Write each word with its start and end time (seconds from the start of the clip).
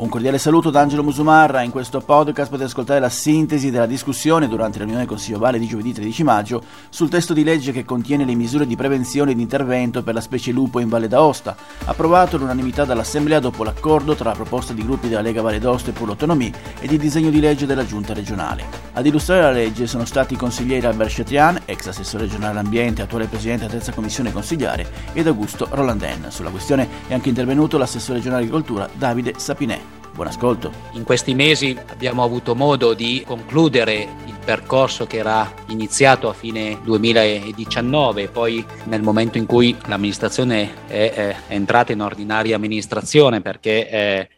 Un 0.00 0.08
cordiale 0.08 0.38
saluto 0.38 0.70
da 0.70 0.80
Angelo 0.80 1.02
Musumarra. 1.02 1.62
In 1.62 1.72
questo 1.72 1.98
podcast 1.98 2.50
potete 2.50 2.68
ascoltare 2.68 3.00
la 3.00 3.08
sintesi 3.08 3.72
della 3.72 3.84
discussione 3.84 4.46
durante 4.46 4.78
la 4.78 4.84
riunione 4.84 5.04
del 5.04 5.12
Consiglio 5.12 5.40
Vale 5.40 5.58
di 5.58 5.66
giovedì 5.66 5.92
13 5.92 6.22
maggio 6.22 6.62
sul 6.88 7.08
testo 7.08 7.34
di 7.34 7.42
legge 7.42 7.72
che 7.72 7.84
contiene 7.84 8.24
le 8.24 8.36
misure 8.36 8.64
di 8.64 8.76
prevenzione 8.76 9.32
e 9.32 9.34
di 9.34 9.42
intervento 9.42 10.04
per 10.04 10.14
la 10.14 10.20
specie 10.20 10.52
lupo 10.52 10.78
in 10.78 10.88
Valle 10.88 11.08
d'Aosta, 11.08 11.56
approvato 11.86 12.36
all'unanimità 12.36 12.84
dall'Assemblea 12.84 13.40
dopo 13.40 13.64
l'accordo 13.64 14.14
tra 14.14 14.28
la 14.28 14.36
proposta 14.36 14.72
di 14.72 14.84
gruppi 14.84 15.08
della 15.08 15.20
Lega 15.20 15.42
Valle 15.42 15.58
d'Aosta 15.58 15.90
e 15.90 15.92
Pur 15.92 16.06
l'Autonomia 16.06 16.52
ed 16.78 16.92
il 16.92 16.98
disegno 17.00 17.30
di 17.30 17.40
legge 17.40 17.66
della 17.66 17.84
Giunta 17.84 18.14
regionale. 18.14 18.66
Ad 18.92 19.04
illustrare 19.04 19.42
la 19.42 19.50
legge 19.50 19.88
sono 19.88 20.04
stati 20.04 20.34
i 20.34 20.36
consiglieri 20.36 20.86
Albert 20.86 21.12
Chetrian, 21.12 21.62
ex 21.64 21.88
assessore 21.88 22.26
regionale 22.26 22.52
all'ambiente, 22.52 23.02
attuale 23.02 23.26
presidente 23.26 23.62
della 23.62 23.78
terza 23.78 23.92
commissione 23.92 24.30
consigliare, 24.30 24.86
ed 25.12 25.26
Augusto 25.26 25.66
Rolandin. 25.68 26.26
Sulla 26.28 26.50
questione 26.50 26.86
è 27.08 27.14
anche 27.14 27.30
intervenuto 27.30 27.78
l'assessore 27.78 28.18
regionale 28.18 28.42
agricoltura 28.42 28.88
Davide 28.92 29.34
Sapinè. 29.36 29.87
Buon 30.18 30.30
ascolto. 30.30 30.72
In 30.94 31.04
questi 31.04 31.32
mesi 31.32 31.78
abbiamo 31.90 32.24
avuto 32.24 32.56
modo 32.56 32.92
di 32.92 33.22
concludere 33.24 33.94
il 34.26 34.36
percorso 34.44 35.06
che 35.06 35.18
era 35.18 35.54
iniziato 35.68 36.28
a 36.28 36.32
fine 36.32 36.80
2019, 36.82 38.26
poi 38.26 38.66
nel 38.86 39.00
momento 39.00 39.38
in 39.38 39.46
cui 39.46 39.76
l'amministrazione 39.86 40.88
è, 40.88 41.12
è 41.12 41.36
entrata 41.46 41.92
in 41.92 42.00
ordinaria 42.00 42.56
amministrazione 42.56 43.42
perché 43.42 43.88
eh, 43.88 44.28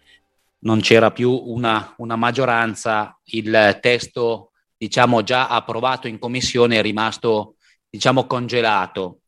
non 0.59 0.81
c'era 0.81 1.13
più 1.13 1.33
una, 1.33 1.95
una 1.97 2.17
maggioranza, 2.17 3.19
il 3.31 3.79
testo 3.81 4.51
diciamo 4.77 5.23
già 5.23 5.49
approvato 5.49 6.09
in 6.09 6.19
commissione 6.19 6.77
è 6.77 6.83
rimasto 6.83 7.55
diciamo 7.89 8.27
congelato. 8.27 9.21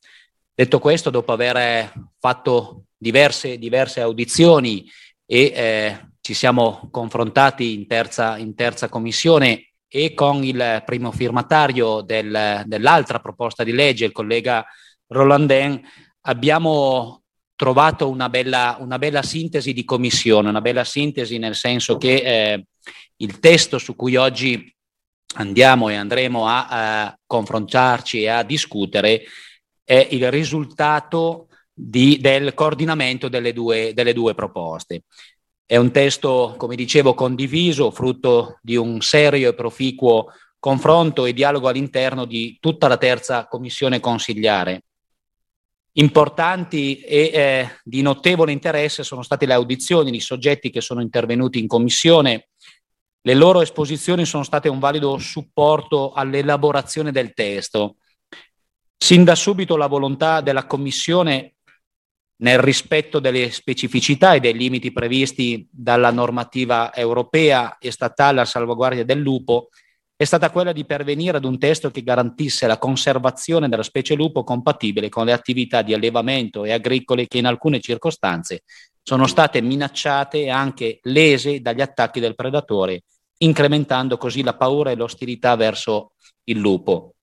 Detto 0.55 0.79
questo, 0.81 1.09
dopo 1.09 1.33
aver 1.33 1.95
fatto 2.19 2.83
diverse, 2.99 3.57
diverse 3.57 4.03
audizioni 4.03 4.85
e 5.25 5.45
eh, 5.57 6.11
ci 6.23 6.35
siamo 6.35 6.89
confrontati 6.91 7.75
in 7.75 7.87
terza, 7.87 8.39
in 8.39 8.55
terza 8.55 8.89
commissione 8.89 9.73
e 9.89 10.15
con 10.15 10.43
il 10.45 10.83
primo 10.87 11.11
firmatario 11.11 12.01
del, 12.01 12.63
dell'altra 12.65 13.19
proposta 13.19 13.65
di 13.65 13.73
legge, 13.73 14.07
il 14.07 14.13
collega 14.13 14.65
Rolandin, 15.09 15.81
abbiamo 16.23 17.23
trovato 17.57 18.09
una 18.09 18.29
bella, 18.29 18.77
una 18.81 18.99
bella, 18.99 19.23
sintesi 19.23 19.73
di 19.73 19.85
commissione, 19.85 20.49
una 20.49 20.61
bella 20.61 20.85
sintesi 20.85 21.39
nel 21.39 21.57
senso 21.57 21.99
che 21.99 22.15
eh, 22.15 22.65
il 23.17 23.39
testo 23.41 23.79
su 23.79 23.97
cui 23.97 24.15
oggi 24.17 24.75
andiamo 25.35 25.89
e 25.89 25.97
andremo 25.97 26.47
a, 26.47 27.05
a 27.05 27.19
confrontarci 27.27 28.23
e 28.23 28.29
a 28.29 28.45
discutere 28.45 29.25
è 29.83 30.07
il 30.13 30.31
risultato 30.31 31.49
di, 31.73 32.19
del 32.21 32.55
coordinamento 32.55 33.29
delle 33.29 33.53
due, 33.53 33.93
delle 33.93 34.13
due 34.13 34.35
proposte. 34.35 35.03
È 35.65 35.77
un 35.77 35.91
testo, 35.91 36.55
come 36.59 36.77
dicevo, 36.77 37.15
condiviso, 37.15 37.91
frutto 37.91 38.59
di 38.61 38.77
un 38.77 39.01
serio 39.01 39.51
e 39.51 39.55
proficuo 39.55 40.33
confronto 40.59 41.25
e 41.25 41.33
dialogo 41.33 41.69
all'interno 41.69 42.25
di 42.25 42.59
tutta 42.61 42.87
la 42.89 42.97
terza 42.97 43.47
commissione 43.49 44.01
consigliare. 44.01 44.85
Importanti 45.95 47.01
e 47.01 47.31
eh, 47.33 47.69
di 47.85 48.01
notevole 48.01 48.53
interesse 48.53 49.03
sono 49.03 49.23
state 49.23 49.45
le 49.45 49.53
audizioni 49.55 50.11
di 50.11 50.21
soggetti 50.21 50.71
che 50.71 50.81
sono 50.81 51.03
intervenuti 51.03 51.59
in 51.59 51.67
commissione. 51.67 52.49
Le 53.21 53.35
loro 53.35 53.61
esposizioni 53.61 54.25
sono 54.25 54.43
state 54.43 54.69
un 54.69 54.79
valido 54.79 55.19
supporto 55.19 56.13
all'elaborazione 56.13 57.13
del 57.13 57.35
testo. 57.35 57.97
Sin 58.97 59.25
da 59.25 59.35
subito 59.35 59.77
la 59.77 59.89
volontà 59.89 60.41
della 60.41 60.67
Commissione 60.67 61.57
nel 62.43 62.59
rispetto 62.59 63.21
delle 63.21 63.51
specificità 63.51 64.35
e 64.35 64.41
dei 64.41 64.55
limiti 64.55 64.93
previsti 64.93 65.67
dalla 65.71 66.11
normativa 66.11 66.93
europea 66.93 67.79
e 67.79 67.91
statale 67.93 68.41
a 68.41 68.45
salvaguardia 68.45 69.05
del 69.05 69.19
lupo, 69.19 69.69
è 70.17 70.25
stata 70.25 70.51
quella 70.51 70.73
di 70.73 70.85
pervenire 70.85 71.37
ad 71.37 71.45
un 71.45 71.59
testo 71.59 71.91
che 71.91 72.03
garantisse 72.03 72.67
la 72.67 72.79
conservazione 72.79 73.69
della 73.69 73.83
specie 73.85 74.15
lupo 74.15 74.45
compatibile 74.45 75.09
con 75.09 75.25
le 75.25 75.33
attività 75.33 75.83
di 75.83 75.95
allevamento 75.95 76.65
e 76.65 76.73
agricole 76.73 77.27
che 77.27 77.39
in 77.39 77.47
alcune 77.47 77.81
circostanze 77.81 78.63
sono 79.03 79.27
state 79.27 79.61
minacciate 79.61 80.43
e 80.43 80.51
anche 80.51 80.99
lese 81.03 81.61
dagli 81.61 81.81
attacchi 81.81 82.21
del 82.21 82.35
predatore, 82.35 83.03
incrementando 83.39 84.17
così 84.17 84.43
la 84.43 84.55
paura 84.55 84.91
e 84.91 84.97
l'ostilità 84.97 85.55
verso 85.55 86.13
il 86.45 86.59
lupo. 86.59 87.15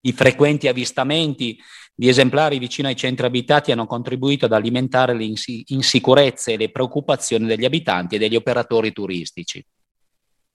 I 0.00 0.12
frequenti 0.12 0.68
avvistamenti 0.68 1.58
di 1.94 2.08
esemplari 2.08 2.58
vicino 2.58 2.88
ai 2.88 2.96
centri 2.96 3.24
abitati 3.24 3.70
hanno 3.70 3.86
contribuito 3.86 4.46
ad 4.46 4.52
alimentare 4.52 5.14
le 5.14 5.32
insicurezze 5.66 6.52
e 6.52 6.56
le 6.56 6.70
preoccupazioni 6.70 7.46
degli 7.46 7.64
abitanti 7.64 8.16
e 8.16 8.18
degli 8.18 8.34
operatori 8.34 8.92
turistici. 8.92 9.64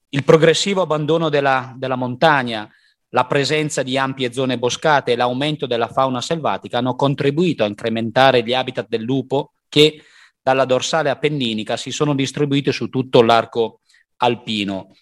Il 0.10 0.24
progressivo 0.24 0.82
abbandono 0.82 1.30
della, 1.30 1.74
della 1.78 1.96
montagna, 1.96 2.70
la 3.10 3.26
presenza 3.26 3.84
di 3.84 3.98
ampie 3.98 4.34
zone 4.34 4.60
boscate 4.60 5.14
e 5.14 5.16
l'aumento 5.16 5.66
della 5.66 5.88
fauna 5.88 6.20
selvatica 6.20 6.80
hanno 6.80 6.96
contribuito 6.96 7.64
a 7.64 7.68
incrementare 7.68 8.44
gli 8.44 8.54
habitat 8.54 8.88
del 8.90 9.04
lupo 9.04 9.54
che 9.70 10.04
dalla 10.42 10.66
dorsale 10.66 11.10
appenninica 11.10 11.78
si 11.78 11.92
sono 11.92 12.14
distribuiti 12.16 12.72
su 12.72 12.90
tutto 12.90 13.22
l'arco 13.22 13.82
alpino, 14.18 14.94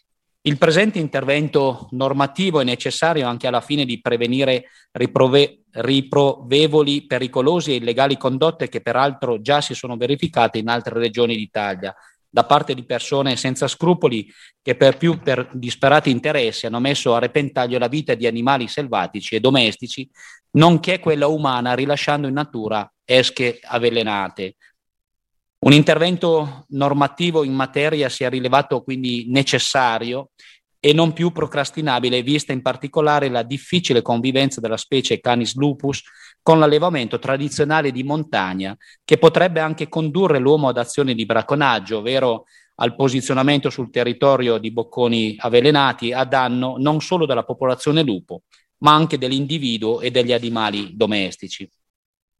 il 0.47 0.57
presente 0.57 0.97
intervento 0.97 1.89
normativo 1.91 2.61
è 2.61 2.63
necessario 2.63 3.27
anche 3.27 3.47
alla 3.47 3.59
fine 3.59 3.83
di 3.83 3.99
prevenire 3.99 4.69
riprove- 4.93 5.63
riprovevoli, 5.71 7.05
pericolosi 7.05 7.73
e 7.73 7.75
illegali 7.75 8.15
condotte 8.15 8.69
che 8.69 8.79
peraltro 8.79 9.41
già 9.41 9.59
si 9.59 9.73
sono 9.73 9.97
verificate 9.97 10.57
in 10.57 10.69
altre 10.69 10.97
regioni 10.99 11.35
d'Italia. 11.35 11.93
Da 12.29 12.45
parte 12.45 12.73
di 12.73 12.85
persone 12.85 13.35
senza 13.35 13.67
scrupoli 13.67 14.31
che 14.61 14.75
per 14.75 14.95
più 14.95 15.19
per 15.19 15.49
disperati 15.51 16.09
interessi 16.09 16.65
hanno 16.65 16.79
messo 16.79 17.13
a 17.13 17.19
repentaglio 17.19 17.77
la 17.77 17.89
vita 17.89 18.15
di 18.15 18.25
animali 18.25 18.69
selvatici 18.69 19.35
e 19.35 19.41
domestici, 19.41 20.09
nonché 20.51 20.99
quella 20.99 21.27
umana 21.27 21.73
rilasciando 21.73 22.25
in 22.25 22.33
natura 22.33 22.89
esche 23.03 23.59
avvelenate, 23.61 24.55
un 25.59 25.73
intervento 25.73 26.65
normativo 26.69 27.43
in 27.43 27.53
materia 27.53 28.09
si 28.09 28.23
è 28.23 28.29
rilevato 28.29 28.81
quindi 28.83 29.25
necessario 29.29 30.29
e 30.79 30.93
non 30.93 31.11
più 31.13 31.31
procrastinabile, 31.31 32.21
vista 32.21 32.53
in 32.53 32.61
particolare 32.61 33.29
la 33.29 33.43
difficile 33.43 34.01
convivenza 34.01 34.61
della 34.61 34.77
specie 34.77 35.19
Canis 35.19 35.55
lupus 35.55 36.03
con 36.41 36.59
l'allevamento 36.59 37.19
tradizionale 37.19 37.91
di 37.91 38.03
montagna, 38.03 38.77
che 39.03 39.17
potrebbe 39.17 39.59
anche 39.59 39.89
condurre 39.89 40.39
l'uomo 40.39 40.69
ad 40.69 40.77
azioni 40.77 41.15
di 41.15 41.25
bracconaggio, 41.25 41.97
ovvero 41.97 42.45
al 42.75 42.95
posizionamento 42.95 43.69
sul 43.69 43.89
territorio 43.89 44.59
di 44.59 44.71
bocconi 44.71 45.35
avvelenati 45.39 46.13
a 46.13 46.23
danno 46.23 46.75
non 46.77 47.01
solo 47.01 47.25
della 47.25 47.43
popolazione 47.43 48.03
lupo, 48.03 48.43
ma 48.79 48.93
anche 48.93 49.17
dell'individuo 49.17 49.99
e 49.99 50.11
degli 50.11 50.31
animali 50.31 50.95
domestici. 50.95 51.69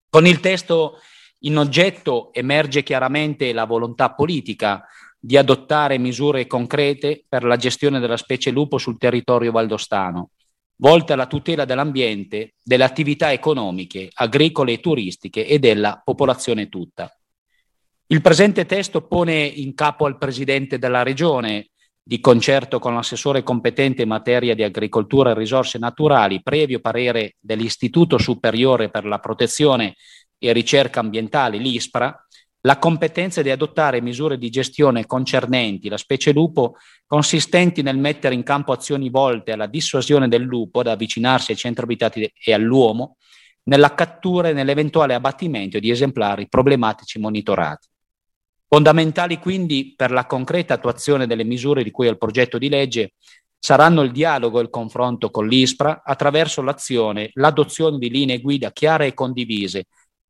Con 0.09 0.27
il 0.27 0.39
testo 0.39 0.99
in 1.39 1.57
oggetto 1.57 2.33
emerge 2.33 2.83
chiaramente 2.83 3.53
la 3.53 3.65
volontà 3.65 4.13
politica 4.13 4.85
di 5.19 5.37
adottare 5.37 5.97
misure 5.97 6.47
concrete 6.47 7.25
per 7.27 7.43
la 7.43 7.57
gestione 7.57 7.99
della 7.99 8.17
specie 8.17 8.51
lupo 8.51 8.77
sul 8.77 8.97
territorio 8.97 9.51
valdostano, 9.51 10.31
volte 10.77 11.13
alla 11.13 11.27
tutela 11.27 11.65
dell'ambiente, 11.65 12.53
delle 12.63 12.83
attività 12.83 13.31
economiche, 13.31 14.09
agricole 14.13 14.73
e 14.73 14.79
turistiche 14.79 15.45
e 15.45 15.59
della 15.59 16.01
popolazione 16.03 16.69
tutta. 16.69 17.11
Il 18.07 18.21
presente 18.21 18.65
testo 18.65 19.05
pone 19.05 19.43
in 19.43 19.73
capo 19.73 20.05
al 20.05 20.17
Presidente 20.17 20.79
della 20.79 21.03
Regione, 21.03 21.71
di 22.01 22.21
concerto 22.21 22.79
con 22.79 22.93
l'assessore 22.93 23.43
competente 23.43 24.03
in 24.03 24.07
materia 24.07 24.55
di 24.55 24.63
agricoltura 24.63 25.31
e 25.31 25.33
risorse 25.33 25.77
naturali, 25.77 26.41
previo 26.41 26.79
parere 26.79 27.35
dell'Istituto 27.37 28.17
Superiore 28.17 28.89
per 28.89 29.03
la 29.03 29.19
Protezione 29.19 29.95
e 30.37 30.53
ricerca 30.53 30.99
ambientale, 30.99 31.57
l'ISPRA, 31.57 32.27
la 32.61 32.79
competenza 32.79 33.41
di 33.41 33.49
adottare 33.49 34.01
misure 34.01 34.37
di 34.37 34.49
gestione 34.49 35.05
concernenti 35.05 35.89
la 35.89 35.97
specie 35.97 36.33
lupo 36.33 36.75
consistenti 37.05 37.81
nel 37.81 37.97
mettere 37.97 38.35
in 38.35 38.43
campo 38.43 38.73
azioni 38.73 39.09
volte 39.09 39.53
alla 39.53 39.67
dissuasione 39.67 40.27
del 40.27 40.41
lupo 40.41 40.83
da 40.83 40.91
avvicinarsi 40.91 41.51
ai 41.51 41.57
centri 41.57 41.83
abitati 41.83 42.31
e 42.43 42.53
all'uomo, 42.53 43.17
nella 43.63 43.93
cattura 43.93 44.49
e 44.49 44.53
nell'eventuale 44.53 45.13
abbattimento 45.13 45.79
di 45.79 45.89
esemplari 45.89 46.47
problematici 46.49 47.19
monitorati. 47.19 47.87
Fondamentali 48.67 49.39
quindi 49.39 49.93
per 49.95 50.11
la 50.11 50.25
concreta 50.25 50.73
attuazione 50.73 51.25
delle 51.25 51.45
misure 51.45 51.83
di 51.83 51.91
cui 51.91 52.07
al 52.07 52.17
progetto 52.17 52.57
di 52.57 52.67
legge 52.67 53.13
saranno 53.57 54.01
il 54.01 54.11
dialogo 54.11 54.59
e 54.59 54.63
il 54.63 54.69
confronto 54.69 55.29
con 55.29 55.47
l'ISPRA 55.47 56.01
attraverso 56.03 56.61
l'azione, 56.61 57.29
l'adozione 57.33 57.97
di 57.97 58.09
linee 58.09 58.39
guida 58.39 58.71
chiare 58.71 59.07
e 59.07 59.13
condivise 59.13 59.85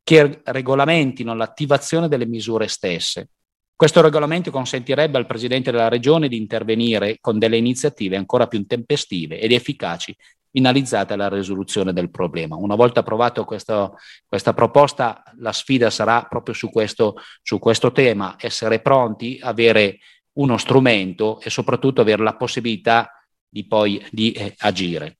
che 0.07 0.39
regolamentino 0.45 1.35
l'attivazione 1.35 2.07
delle 2.07 2.25
misure 2.25 2.69
stesse. 2.69 3.31
Questo 3.75 3.99
regolamento 3.99 4.51
consentirebbe 4.51 5.17
al 5.17 5.25
Presidente 5.25 5.69
della 5.69 5.89
Regione 5.89 6.29
di 6.29 6.37
intervenire 6.37 7.17
con 7.19 7.37
delle 7.37 7.57
iniziative 7.57 8.15
ancora 8.15 8.47
più 8.47 8.65
tempestive 8.65 9.37
ed 9.37 9.51
efficaci 9.51 10.15
finalizzate 10.49 11.11
alla 11.11 11.27
risoluzione 11.27 11.91
del 11.91 12.09
problema. 12.09 12.55
Una 12.55 12.75
volta 12.75 13.01
approvato 13.01 13.43
questa 13.43 14.53
proposta, 14.55 15.23
la 15.39 15.51
sfida 15.51 15.89
sarà 15.89 16.23
proprio 16.23 16.55
su 16.55 16.69
questo, 16.69 17.15
su 17.43 17.59
questo 17.59 17.91
tema, 17.91 18.37
essere 18.39 18.79
pronti, 18.79 19.37
avere 19.41 19.97
uno 20.37 20.57
strumento 20.57 21.41
e 21.41 21.49
soprattutto 21.49 21.99
avere 21.99 22.23
la 22.23 22.37
possibilità 22.37 23.11
di 23.45 23.67
poi 23.67 24.01
di 24.09 24.31
eh, 24.31 24.55
agire. 24.59 25.17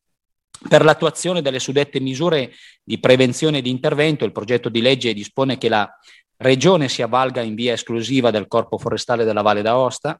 Per 0.67 0.83
l'attuazione 0.83 1.41
delle 1.41 1.59
suddette 1.59 1.99
misure 1.99 2.53
di 2.83 2.99
prevenzione 2.99 3.59
e 3.59 3.61
di 3.61 3.69
intervento, 3.69 4.25
il 4.25 4.31
progetto 4.31 4.69
di 4.69 4.81
legge 4.81 5.13
dispone 5.13 5.57
che 5.57 5.69
la 5.69 5.89
Regione 6.39 6.87
si 6.87 7.01
avvalga 7.01 7.41
in 7.41 7.55
via 7.55 7.73
esclusiva 7.73 8.29
del 8.29 8.47
Corpo 8.47 8.77
Forestale 8.77 9.23
della 9.23 9.41
Valle 9.41 9.63
d'Aosta. 9.63 10.19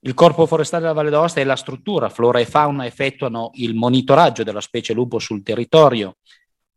Il 0.00 0.12
Corpo 0.12 0.44
Forestale 0.44 0.82
della 0.82 0.94
Valle 0.94 1.08
d'Aosta 1.08 1.40
e 1.40 1.44
la 1.44 1.56
struttura 1.56 2.10
Flora 2.10 2.38
e 2.38 2.44
Fauna 2.44 2.84
effettuano 2.84 3.50
il 3.54 3.74
monitoraggio 3.74 4.42
della 4.42 4.60
specie 4.60 4.92
lupo 4.92 5.18
sul 5.18 5.42
territorio, 5.42 6.16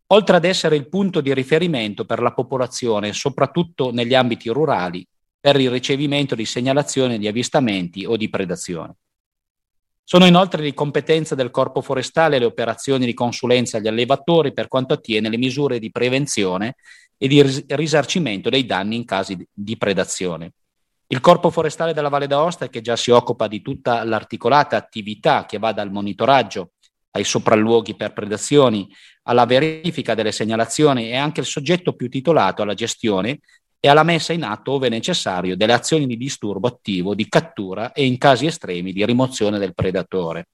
oltre 0.07 0.37
ad 0.37 0.45
essere 0.45 0.77
il 0.77 0.87
punto 0.87 1.19
di 1.19 1.33
riferimento 1.33 2.05
per 2.05 2.21
la 2.21 2.31
popolazione, 2.31 3.11
soprattutto 3.11 3.91
negli 3.91 4.13
ambiti 4.13 4.47
rurali, 4.47 5.05
per 5.37 5.59
il 5.59 5.69
ricevimento 5.69 6.33
di 6.35 6.45
segnalazioni 6.45 7.17
di 7.17 7.27
avvistamenti 7.27 8.05
o 8.05 8.15
di 8.15 8.29
predazione. 8.29 8.95
Sono 10.09 10.25
inoltre 10.25 10.61
di 10.61 10.73
competenza 10.73 11.35
del 11.35 11.51
Corpo 11.51 11.81
Forestale 11.81 12.39
le 12.39 12.45
operazioni 12.45 13.05
di 13.05 13.13
consulenza 13.13 13.75
agli 13.75 13.89
allevatori 13.89 14.53
per 14.53 14.69
quanto 14.69 14.93
attiene 14.93 15.27
le 15.27 15.35
misure 15.35 15.79
di 15.79 15.91
prevenzione 15.91 16.75
e 17.17 17.27
di 17.27 17.43
risarcimento 17.67 18.49
dei 18.49 18.65
danni 18.65 18.95
in 18.95 19.03
casi 19.03 19.45
di 19.51 19.75
predazione. 19.75 20.53
Il 21.07 21.19
Corpo 21.19 21.49
Forestale 21.49 21.91
della 21.91 22.07
Valle 22.07 22.27
d'Aosta, 22.27 22.69
che 22.69 22.79
già 22.79 22.95
si 22.95 23.11
occupa 23.11 23.47
di 23.47 23.61
tutta 23.61 24.05
l'articolata 24.05 24.77
attività 24.77 25.45
che 25.45 25.57
va 25.57 25.73
dal 25.73 25.91
monitoraggio 25.91 26.71
ai 27.11 27.25
sopralluoghi 27.25 27.97
per 27.97 28.13
predazioni, 28.13 28.87
alla 29.23 29.45
verifica 29.45 30.15
delle 30.15 30.31
segnalazioni, 30.31 31.09
è 31.09 31.17
anche 31.17 31.41
il 31.41 31.45
soggetto 31.45 31.97
più 31.97 32.07
titolato 32.07 32.61
alla 32.61 32.75
gestione 32.75 33.41
e 33.87 33.89
alla 33.89 34.03
messa 34.03 34.33
in 34.33 34.43
atto, 34.43 34.73
ove 34.73 34.89
necessario, 34.89 35.55
delle 35.55 35.71
azioni 35.71 36.05
di 36.05 36.17
disturbo 36.17 36.67
attivo, 36.67 37.15
di 37.15 37.29
cattura 37.29 37.93
e 37.93 38.05
in 38.05 38.17
casi 38.17 38.45
estremi 38.45 38.91
di 38.91 39.05
rimozione 39.05 39.59
del 39.59 39.73
predatore. 39.73 40.49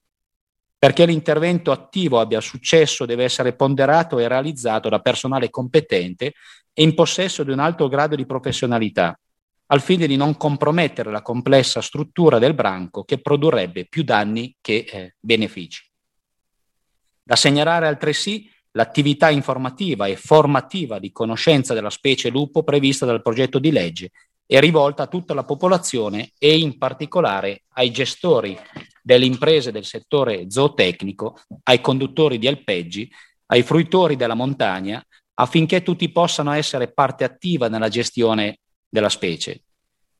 Perché 0.78 1.04
l'intervento 1.04 1.72
attivo 1.72 2.20
abbia 2.20 2.40
successo 2.40 3.06
deve 3.06 3.24
essere 3.24 3.56
ponderato 3.56 4.20
e 4.20 4.28
realizzato 4.28 4.88
da 4.88 5.00
personale 5.00 5.50
competente 5.50 6.34
e 6.72 6.82
in 6.84 6.94
possesso 6.94 7.42
di 7.42 7.50
un 7.50 7.58
alto 7.58 7.88
grado 7.88 8.14
di 8.14 8.24
professionalità, 8.24 9.18
al 9.66 9.80
fine 9.80 10.06
di 10.06 10.14
non 10.14 10.36
compromettere 10.36 11.10
la 11.10 11.22
complessa 11.22 11.80
struttura 11.80 12.38
del 12.38 12.54
branco 12.54 13.02
che 13.02 13.18
produrrebbe 13.18 13.86
più 13.86 14.04
danni 14.04 14.54
che 14.60 14.86
eh, 14.88 15.14
benefici. 15.18 15.84
Da 17.20 17.34
segnalare 17.34 17.88
altresì 17.88 18.48
l'attività 18.76 19.30
informativa 19.30 20.06
e 20.06 20.16
formativa 20.16 20.98
di 20.98 21.12
conoscenza 21.12 21.74
della 21.74 21.90
specie 21.90 22.28
lupo 22.28 22.62
prevista 22.62 23.06
dal 23.06 23.22
progetto 23.22 23.58
di 23.58 23.70
legge 23.70 24.10
è 24.46 24.58
rivolta 24.60 25.04
a 25.04 25.06
tutta 25.06 25.32
la 25.32 25.44
popolazione 25.44 26.32
e 26.38 26.58
in 26.58 26.76
particolare 26.76 27.64
ai 27.74 27.90
gestori 27.90 28.58
delle 29.02 29.24
imprese 29.24 29.72
del 29.72 29.84
settore 29.84 30.50
zootecnico, 30.50 31.38
ai 31.64 31.80
conduttori 31.80 32.38
di 32.38 32.46
alpeggi, 32.46 33.10
ai 33.46 33.62
fruitori 33.62 34.16
della 34.16 34.34
montagna, 34.34 35.02
affinché 35.34 35.82
tutti 35.82 36.10
possano 36.10 36.52
essere 36.52 36.92
parte 36.92 37.24
attiva 37.24 37.68
nella 37.68 37.88
gestione 37.88 38.58
della 38.86 39.08
specie. 39.08 39.62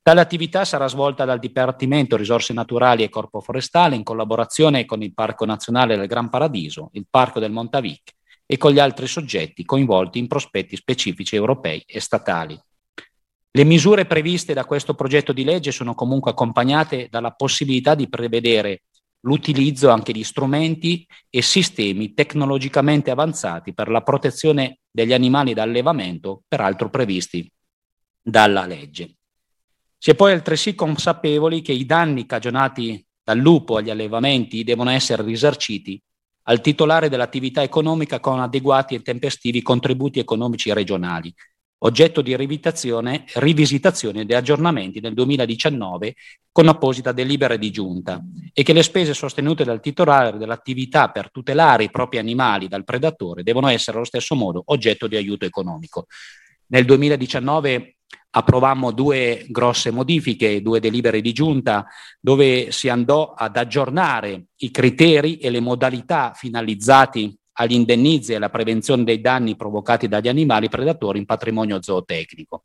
Tale 0.00 0.20
attività 0.20 0.64
sarà 0.64 0.86
svolta 0.86 1.24
dal 1.24 1.38
Dipartimento 1.38 2.16
Risorse 2.16 2.52
Naturali 2.52 3.02
e 3.02 3.08
Corpo 3.08 3.40
Forestale 3.40 3.94
in 3.94 4.02
collaborazione 4.02 4.84
con 4.84 5.02
il 5.02 5.12
Parco 5.12 5.44
Nazionale 5.44 5.96
del 5.96 6.06
Gran 6.06 6.30
Paradiso, 6.30 6.90
il 6.92 7.06
Parco 7.08 7.40
del 7.40 7.52
Montavic 7.52 8.12
e 8.46 8.56
con 8.56 8.72
gli 8.72 8.78
altri 8.78 9.06
soggetti 9.06 9.64
coinvolti 9.64 10.18
in 10.18 10.26
prospetti 10.26 10.76
specifici 10.76 11.34
europei 11.34 11.82
e 11.86 12.00
statali. 12.00 12.58
Le 13.56 13.64
misure 13.64 14.04
previste 14.04 14.52
da 14.52 14.64
questo 14.64 14.94
progetto 14.94 15.32
di 15.32 15.44
legge 15.44 15.70
sono 15.70 15.94
comunque 15.94 16.32
accompagnate 16.32 17.08
dalla 17.10 17.30
possibilità 17.30 17.94
di 17.94 18.08
prevedere 18.08 18.82
l'utilizzo 19.20 19.90
anche 19.90 20.12
di 20.12 20.24
strumenti 20.24 21.06
e 21.30 21.40
sistemi 21.40 22.14
tecnologicamente 22.14 23.10
avanzati 23.10 23.72
per 23.72 23.88
la 23.88 24.02
protezione 24.02 24.80
degli 24.90 25.12
animali 25.12 25.54
d'allevamento, 25.54 26.42
peraltro 26.46 26.90
previsti 26.90 27.50
dalla 28.20 28.66
legge. 28.66 29.16
Si 29.96 30.10
è 30.10 30.14
poi 30.14 30.32
altresì 30.32 30.74
consapevoli 30.74 31.62
che 31.62 31.72
i 31.72 31.86
danni 31.86 32.26
cagionati 32.26 33.02
dal 33.22 33.38
lupo 33.38 33.76
agli 33.76 33.88
allevamenti 33.88 34.64
devono 34.64 34.90
essere 34.90 35.22
risarciti 35.22 36.00
al 36.44 36.60
titolare 36.60 37.08
dell'attività 37.08 37.62
economica 37.62 38.20
con 38.20 38.40
adeguati 38.40 38.94
e 38.94 39.02
tempestivi 39.02 39.62
contributi 39.62 40.18
economici 40.18 40.72
regionali, 40.72 41.32
oggetto 41.78 42.22
di 42.22 42.36
rivisitazione, 42.36 44.20
ed 44.20 44.30
aggiornamenti 44.32 45.00
nel 45.00 45.14
2019 45.14 46.14
con 46.50 46.68
apposita 46.68 47.12
delibera 47.12 47.56
di 47.56 47.70
giunta 47.70 48.22
e 48.52 48.62
che 48.62 48.72
le 48.72 48.82
spese 48.82 49.14
sostenute 49.14 49.64
dal 49.64 49.80
titolare 49.80 50.38
dell'attività 50.38 51.10
per 51.10 51.30
tutelare 51.30 51.84
i 51.84 51.90
propri 51.90 52.18
animali 52.18 52.68
dal 52.68 52.84
predatore 52.84 53.42
devono 53.42 53.68
essere 53.68 53.96
allo 53.96 54.06
stesso 54.06 54.34
modo 54.34 54.62
oggetto 54.66 55.06
di 55.06 55.16
aiuto 55.16 55.44
economico. 55.44 56.06
Nel 56.66 56.84
2019 56.84 57.93
approvammo 58.36 58.90
due 58.90 59.46
grosse 59.48 59.92
modifiche, 59.92 60.60
due 60.60 60.80
delibere 60.80 61.20
di 61.20 61.32
giunta, 61.32 61.86
dove 62.20 62.72
si 62.72 62.88
andò 62.88 63.32
ad 63.32 63.56
aggiornare 63.56 64.46
i 64.56 64.70
criteri 64.72 65.38
e 65.38 65.50
le 65.50 65.60
modalità 65.60 66.32
finalizzati 66.34 67.36
agli 67.52 67.74
indennizi 67.74 68.32
e 68.32 68.36
alla 68.36 68.50
prevenzione 68.50 69.04
dei 69.04 69.20
danni 69.20 69.54
provocati 69.54 70.08
dagli 70.08 70.26
animali 70.26 70.68
predatori 70.68 71.20
in 71.20 71.26
patrimonio 71.26 71.80
zootecnico. 71.80 72.64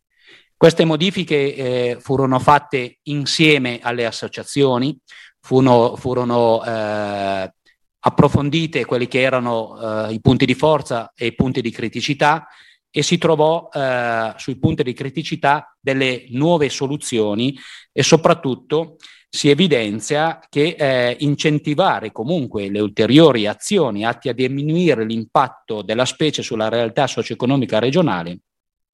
Queste 0.57 0.85
modifiche 0.85 1.55
eh, 1.55 1.97
furono 1.99 2.39
fatte 2.39 2.97
insieme 3.03 3.79
alle 3.81 4.07
associazioni, 4.07 4.97
furono, 5.39 5.95
furono 5.95 6.65
eh, 6.65 7.53
approfondite 7.99 8.85
quelli 8.85 9.07
che 9.07 9.21
erano 9.21 10.07
eh, 10.07 10.13
i 10.13 10.19
punti 10.19 10.45
di 10.45 10.55
forza 10.55 11.13
e 11.15 11.27
i 11.27 11.35
punti 11.35 11.61
di 11.61 11.69
criticità 11.69 12.47
e 12.91 13.03
si 13.03 13.17
trovò 13.17 13.69
eh, 13.71 14.33
sui 14.37 14.57
punti 14.57 14.83
di 14.83 14.93
criticità 14.93 15.75
delle 15.79 16.25
nuove 16.29 16.69
soluzioni 16.69 17.57
e 17.91 18.03
soprattutto 18.03 18.95
si 19.29 19.49
evidenzia 19.49 20.39
che 20.49 20.75
eh, 20.77 21.15
incentivare 21.19 22.11
comunque 22.11 22.69
le 22.69 22.79
ulteriori 22.79 23.45
azioni 23.45 24.03
atti 24.03 24.27
a 24.27 24.33
diminuire 24.33 25.05
l'impatto 25.05 25.83
della 25.83 26.05
specie 26.05 26.41
sulla 26.41 26.67
realtà 26.67 27.05
socio-economica 27.05 27.77
regionale, 27.77 28.39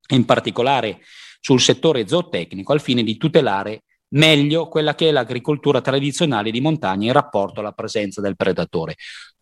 in 0.09 0.25
particolare 0.25 0.99
sul 1.39 1.61
settore 1.61 2.07
zootecnico, 2.07 2.73
al 2.73 2.81
fine 2.81 3.01
di 3.03 3.15
tutelare 3.15 3.83
meglio 4.09 4.67
quella 4.67 4.93
che 4.93 5.09
è 5.09 5.11
l'agricoltura 5.11 5.79
tradizionale 5.79 6.51
di 6.51 6.59
montagna 6.59 7.07
in 7.07 7.13
rapporto 7.13 7.61
alla 7.61 7.71
presenza 7.71 8.19
del 8.19 8.35
predatore. 8.35 8.95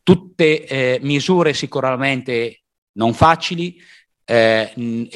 Tutte 0.03 0.65
eh, 0.65 0.99
misure 1.01 1.53
sicuramente 1.53 2.61
non 2.93 3.13
facili, 3.13 3.77
eh, 4.25 4.71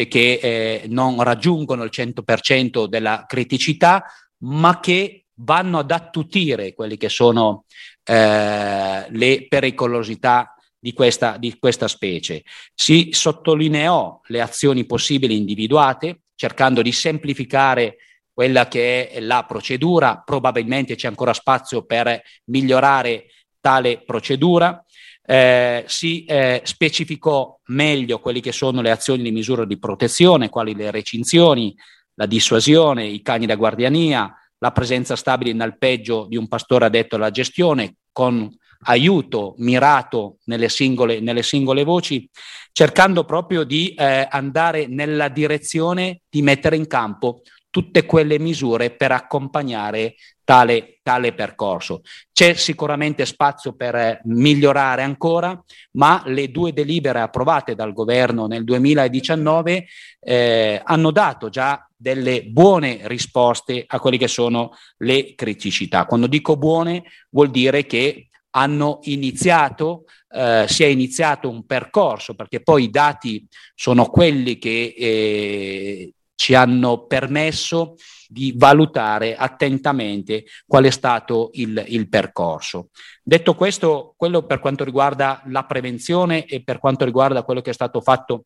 che 0.10 0.40
eh, 0.42 0.84
non 0.88 1.22
raggiungono 1.22 1.84
il 1.84 1.92
100% 1.94 2.86
della 2.86 3.26
criticità, 3.28 4.06
ma 4.40 4.80
che 4.80 5.26
vanno 5.40 5.80
ad 5.80 5.92
attutire 5.92 6.74
quelle 6.74 6.98
che 6.98 7.10
sono 7.10 7.66
eh, 8.04 9.06
le 9.10 9.46
pericolosità 9.48 10.56
di 10.80 10.94
questa, 10.94 11.38
di 11.38 11.58
questa 11.60 11.88
specie. 11.88 12.44
Si 12.74 13.10
sottolineò 13.12 14.22
le 14.28 14.42
azioni 14.42 14.86
possibili 14.86 15.36
individuate, 15.36 16.22
cercando 16.36 16.82
di 16.82 16.92
semplificare 16.92 17.98
quella 18.32 18.68
che 18.68 19.10
è 19.10 19.20
la 19.20 19.46
procedura, 19.48 20.22
probabilmente 20.24 20.96
c'è 20.96 21.08
ancora 21.08 21.34
spazio 21.34 21.84
per 21.86 22.22
migliorare 22.46 23.26
tale 23.60 24.04
procedura, 24.04 24.86
eh, 25.30 25.84
si 25.88 26.24
eh, 26.24 26.62
specificò 26.64 27.60
meglio 27.66 28.20
quelle 28.20 28.40
che 28.40 28.54
sono 28.54 28.82
le 28.82 28.92
azioni 28.92 29.24
di 29.24 29.32
misura 29.32 29.66
di 29.66 29.78
protezione, 29.78 30.48
quali 30.48 30.74
le 30.74 30.90
recinzioni, 30.90 31.76
la 32.14 32.26
dissuasione, 32.26 33.06
i 33.06 33.22
cani 33.22 33.46
da 33.46 33.56
guardiania, 33.56 34.34
la 34.60 34.72
presenza 34.72 35.18
stabile 35.18 35.52
in 35.52 35.60
alpeggio 35.60 36.28
di 36.30 36.38
un 36.38 36.48
pastore 36.48 36.86
addetto 36.86 37.18
alla 37.18 37.30
gestione 37.30 37.96
con 38.14 38.50
aiuto 38.84 39.56
mirato 39.58 40.38
nelle 40.46 40.70
singole, 40.70 41.20
nelle 41.20 41.44
singole 41.44 41.84
voci, 41.84 42.30
cercando 42.72 43.26
proprio 43.26 43.66
di 43.66 43.94
eh, 43.96 44.26
andare 44.30 44.88
nella 44.88 45.28
direzione 45.28 46.22
di 46.30 46.42
mettere 46.42 46.78
in 46.78 46.88
campo 46.88 47.42
tutte 47.78 48.08
quelle 48.08 48.40
misure 48.40 48.90
per 48.90 49.12
accompagnare 49.12 50.16
tale, 50.44 50.98
tale 51.04 51.36
percorso. 51.36 52.02
C'è 52.34 52.56
sicuramente 52.56 53.24
spazio 53.24 53.76
per 53.76 53.94
eh, 53.94 54.22
migliorare 54.24 55.04
ancora, 55.04 55.64
ma 55.92 56.24
le 56.26 56.50
due 56.50 56.74
delibere 56.74 57.20
approvate 57.20 57.76
dal 57.76 57.94
governo 57.94 58.48
nel 58.48 58.64
2019 58.64 59.86
eh, 60.22 60.82
hanno 60.84 61.12
dato 61.12 61.50
già 61.50 61.88
delle 61.96 62.46
buone 62.46 63.02
risposte 63.04 63.84
a 63.86 64.00
quelle 64.00 64.18
che 64.18 64.28
sono 64.28 64.72
le 64.98 65.36
criticità. 65.36 66.08
Quando 66.08 66.26
dico 66.26 66.58
buone 66.58 67.04
vuol 67.30 67.52
dire 67.52 67.86
che 67.86 68.30
hanno 68.56 69.02
iniziato, 69.04 70.06
eh, 70.32 70.66
si 70.68 70.82
è 70.82 70.88
iniziato 70.88 71.48
un 71.48 71.64
percorso, 71.68 72.34
perché 72.34 72.64
poi 72.64 72.86
i 72.86 72.90
dati 72.90 73.48
sono 73.76 74.08
quelli 74.08 74.58
che 74.58 74.96
eh, 74.98 76.14
ci 76.38 76.54
hanno 76.54 77.08
permesso 77.08 77.96
di 78.28 78.54
valutare 78.56 79.36
attentamente 79.36 80.46
qual 80.68 80.84
è 80.84 80.92
stato 80.92 81.50
il, 81.54 81.84
il, 81.88 82.08
percorso. 82.08 82.90
Detto 83.24 83.56
questo, 83.56 84.14
quello 84.16 84.46
per 84.46 84.60
quanto 84.60 84.84
riguarda 84.84 85.42
la 85.48 85.64
prevenzione 85.66 86.46
e 86.46 86.64
per 86.64 86.78
quanto 86.78 87.06
riguarda 87.06 87.44
quello 87.44 87.62
che 87.62 87.72
è 87.72 87.74
stato 87.74 88.02
fatto 88.02 88.46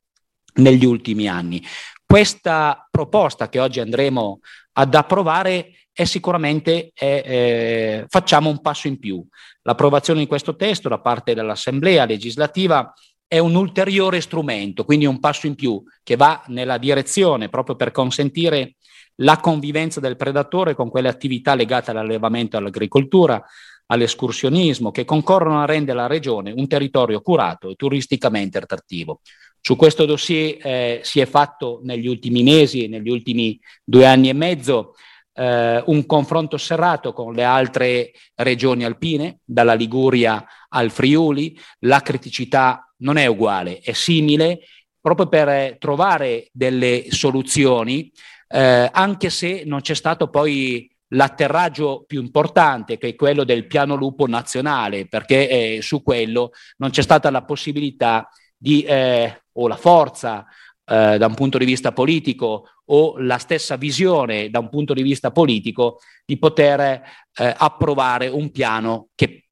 negli 0.55 0.85
ultimi 0.85 1.27
anni. 1.27 1.61
Questa 2.05 2.87
proposta 2.89 3.49
che 3.49 3.59
oggi 3.59 3.81
andremo 3.81 4.39
ad 4.73 4.95
approvare 4.95 5.73
è 5.91 6.05
sicuramente 6.05 6.91
è, 6.93 7.23
eh, 7.25 8.05
facciamo 8.07 8.49
un 8.49 8.61
passo 8.61 8.87
in 8.87 8.99
più. 8.99 9.25
L'approvazione 9.63 10.21
di 10.21 10.27
questo 10.27 10.55
testo 10.55 10.87
da 10.87 10.99
parte 10.99 11.33
dell'Assemblea 11.33 12.05
legislativa 12.05 12.93
è 13.31 13.39
un 13.39 13.55
ulteriore 13.55 14.19
strumento, 14.19 14.83
quindi 14.83 15.05
un 15.05 15.21
passo 15.21 15.47
in 15.47 15.55
più 15.55 15.81
che 16.03 16.17
va 16.17 16.43
nella 16.47 16.77
direzione 16.77 17.47
proprio 17.47 17.77
per 17.77 17.91
consentire 17.91 18.75
la 19.21 19.37
convivenza 19.37 20.01
del 20.01 20.17
predatore 20.17 20.75
con 20.75 20.89
quelle 20.89 21.07
attività 21.07 21.55
legate 21.55 21.91
all'allevamento 21.91 22.57
e 22.57 22.59
all'agricoltura, 22.59 23.41
all'escursionismo, 23.85 24.91
che 24.91 25.05
concorrono 25.05 25.61
a 25.61 25.65
rendere 25.65 25.97
la 25.97 26.07
regione 26.07 26.51
un 26.51 26.67
territorio 26.67 27.21
curato 27.21 27.69
e 27.69 27.75
turisticamente 27.75 28.57
attrattivo. 28.57 29.21
Su 29.61 29.77
questo 29.77 30.03
dossier 30.03 30.57
eh, 30.61 30.99
si 31.01 31.21
è 31.21 31.25
fatto 31.25 31.79
negli 31.83 32.07
ultimi 32.07 32.43
mesi, 32.43 32.89
negli 32.89 33.09
ultimi 33.09 33.57
due 33.81 34.07
anni 34.07 34.27
e 34.27 34.33
mezzo, 34.33 34.95
eh, 35.35 35.81
un 35.85 36.05
confronto 36.05 36.57
serrato 36.57 37.13
con 37.13 37.33
le 37.33 37.45
altre 37.45 38.11
regioni 38.35 38.83
alpine, 38.83 39.39
dalla 39.45 39.73
Liguria 39.73 40.45
al 40.67 40.91
Friuli. 40.91 41.57
La 41.79 42.01
criticità 42.01 42.90
non 43.01 43.17
è 43.17 43.25
uguale, 43.25 43.79
è 43.79 43.93
simile, 43.93 44.61
proprio 44.99 45.27
per 45.27 45.77
trovare 45.77 46.47
delle 46.51 47.05
soluzioni, 47.09 48.11
eh, 48.47 48.89
anche 48.91 49.29
se 49.29 49.63
non 49.65 49.81
c'è 49.81 49.95
stato 49.95 50.29
poi 50.29 50.89
l'atterraggio 51.13 52.03
più 52.07 52.21
importante, 52.21 52.97
che 52.97 53.09
è 53.09 53.15
quello 53.15 53.43
del 53.43 53.67
piano 53.67 53.95
lupo 53.95 54.27
nazionale, 54.27 55.07
perché 55.07 55.49
eh, 55.49 55.81
su 55.81 56.03
quello 56.03 56.51
non 56.77 56.91
c'è 56.91 57.01
stata 57.01 57.29
la 57.29 57.43
possibilità 57.43 58.29
di, 58.55 58.83
eh, 58.83 59.43
o 59.53 59.67
la 59.67 59.75
forza 59.75 60.45
eh, 60.85 61.17
da 61.17 61.25
un 61.25 61.33
punto 61.33 61.57
di 61.57 61.65
vista 61.65 61.91
politico 61.91 62.67
o 62.85 63.17
la 63.19 63.37
stessa 63.37 63.75
visione 63.75 64.49
da 64.49 64.59
un 64.59 64.69
punto 64.69 64.93
di 64.93 65.01
vista 65.01 65.31
politico 65.31 65.99
di 66.25 66.37
poter 66.37 66.81
eh, 66.81 67.55
approvare 67.57 68.27
un 68.27 68.51
piano 68.51 69.07
che 69.15 69.45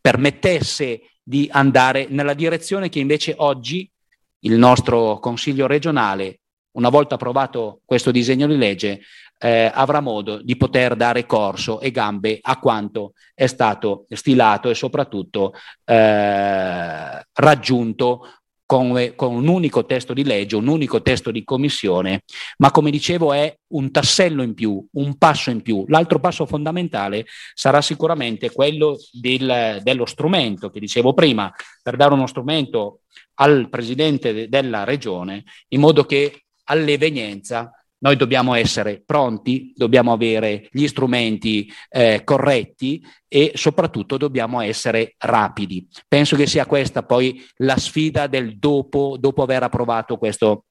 permettesse 0.00 1.00
di 1.30 1.48
andare 1.52 2.08
nella 2.08 2.34
direzione 2.34 2.88
che 2.88 2.98
invece 2.98 3.34
oggi 3.36 3.88
il 4.40 4.58
nostro 4.58 5.20
Consiglio 5.20 5.68
regionale, 5.68 6.40
una 6.72 6.88
volta 6.88 7.14
approvato 7.14 7.82
questo 7.84 8.10
disegno 8.10 8.48
di 8.48 8.56
legge, 8.56 9.02
eh, 9.38 9.70
avrà 9.72 10.00
modo 10.00 10.42
di 10.42 10.56
poter 10.56 10.96
dare 10.96 11.26
corso 11.26 11.78
e 11.78 11.92
gambe 11.92 12.40
a 12.42 12.58
quanto 12.58 13.12
è 13.32 13.46
stato 13.46 14.06
stilato 14.08 14.70
e 14.70 14.74
soprattutto 14.74 15.54
eh, 15.84 17.24
raggiunto 17.32 18.26
con, 18.70 19.14
con, 19.16 19.34
un 19.34 19.48
unico 19.48 19.84
testo 19.84 20.14
di 20.14 20.22
legge, 20.22 20.54
un 20.54 20.68
unico 20.68 21.02
testo 21.02 21.32
di 21.32 21.42
commissione, 21.42 22.22
ma 22.58 22.70
come 22.70 22.92
dicevo 22.92 23.32
è 23.32 23.52
un 23.70 23.90
tassello 23.90 24.44
in 24.44 24.54
più, 24.54 24.86
un 24.92 25.18
passo 25.18 25.50
in 25.50 25.60
più. 25.60 25.84
L'altro 25.88 26.20
passo 26.20 26.46
fondamentale 26.46 27.26
sarà 27.52 27.82
sicuramente 27.82 28.52
quello 28.52 28.96
del, 29.10 29.80
dello 29.82 30.06
strumento 30.06 30.70
che 30.70 30.78
dicevo 30.78 31.14
prima, 31.14 31.52
per 31.82 31.96
dare 31.96 32.14
uno 32.14 32.28
strumento 32.28 33.00
al 33.40 33.68
presidente 33.68 34.32
de, 34.32 34.48
della 34.48 34.84
regione 34.84 35.42
in 35.70 35.80
modo 35.80 36.04
che 36.04 36.44
all'evenienza 36.66 37.72
noi 38.00 38.16
dobbiamo 38.16 38.54
essere 38.54 39.02
pronti, 39.04 39.72
dobbiamo 39.74 40.12
avere 40.12 40.68
gli 40.70 40.86
strumenti 40.86 41.70
eh, 41.88 42.22
corretti 42.24 43.02
e 43.28 43.52
soprattutto 43.54 44.16
dobbiamo 44.16 44.60
essere 44.60 45.14
rapidi. 45.18 45.86
Penso 46.08 46.36
che 46.36 46.46
sia 46.46 46.66
questa 46.66 47.02
poi 47.02 47.42
la 47.56 47.76
sfida 47.76 48.26
del 48.26 48.58
dopo, 48.58 49.16
dopo 49.18 49.42
aver 49.42 49.62
approvato 49.62 50.16
questo 50.16 50.64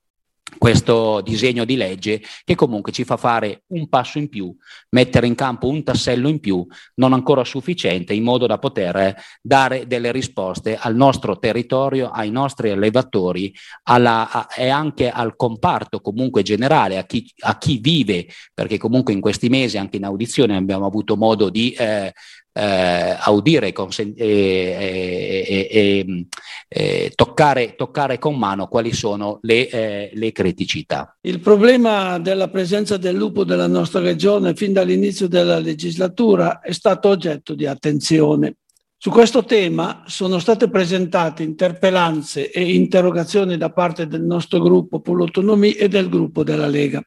questo 0.58 1.22
disegno 1.22 1.66
di 1.66 1.76
legge 1.76 2.22
che 2.44 2.56
comunque 2.56 2.92
ci 2.92 3.04
fa 3.04 3.18
fare 3.18 3.64
un 3.68 3.88
passo 3.88 4.18
in 4.18 4.30
più, 4.30 4.56
mettere 4.90 5.28
in 5.28 5.36
campo 5.36 5.68
un 5.68 5.84
tassello 5.84 6.28
in 6.28 6.40
più, 6.40 6.66
non 6.96 7.14
ancora 7.14 7.44
sufficiente, 7.44 8.14
in 8.14 8.24
modo 8.24 8.48
da 8.48 8.58
poter 8.58 9.16
dare 9.42 9.88
delle 9.88 10.12
risposte 10.12 10.76
al 10.76 10.96
nostro 10.96 11.38
territorio, 11.38 12.10
ai 12.10 12.32
nostri 12.32 12.70
allevatori 12.72 13.54
alla, 13.84 14.30
a, 14.32 14.48
e 14.56 14.70
anche 14.70 15.10
al 15.10 15.36
comparto 15.36 16.02
comunque 16.02 16.42
generale, 16.42 16.98
a 16.98 17.06
chi, 17.06 17.30
a 17.40 17.58
chi, 17.58 17.78
vive, 17.78 18.28
perché 18.54 18.78
comunque 18.78 19.14
in 19.14 19.22
questi 19.22 19.50
mesi 19.50 19.78
anche 19.78 19.98
in 19.98 20.06
audizione 20.06 20.56
abbiamo 20.56 20.86
avuto 20.86 21.16
modo 21.16 21.50
di 21.50 21.72
eh, 21.72 22.14
eh, 22.60 23.16
audire 23.20 23.72
consen- 23.72 24.14
e, 24.18 25.46
e, 25.72 26.28
e 26.68 27.12
toccare, 27.16 27.76
toccare, 27.76 28.20
con 28.20 28.38
mano 28.38 28.68
quali 28.68 28.94
sono 28.94 29.40
le, 29.44 29.70
eh, 29.70 30.12
le, 30.14 30.32
criticità. 30.34 31.18
Il 31.22 31.40
problema 31.40 32.20
della 32.20 32.50
presenza 32.50 32.98
del 32.98 33.16
lupo 33.16 33.46
della 33.46 33.68
nostra 33.68 34.02
regione 34.02 34.54
fin 34.56 34.74
dall'inizio 34.74 35.28
della 35.28 35.60
legislatura 35.60 36.60
è 36.60 36.74
stato 36.74 37.08
oggetto 37.08 37.54
di 37.56 37.66
attenzione. 37.66 38.56
Su 38.98 39.10
questo 39.12 39.46
tema 39.46 40.04
sono 40.08 40.40
state 40.40 40.70
presentate 40.70 41.44
interpellanze 41.44 42.52
e 42.52 42.74
interrogazioni 42.74 43.56
da 43.56 43.72
parte 43.72 44.08
del 44.08 44.24
nostro 44.24 44.60
gruppo 44.60 45.00
Polotonomì 45.00 45.72
e 45.72 45.88
del 45.88 46.10
gruppo 46.10 46.44
della 46.44 46.68
Lega. 46.68 47.02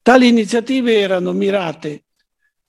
Tali 0.00 0.28
iniziative 0.28 0.98
erano 0.98 1.32
mirate 1.32 2.04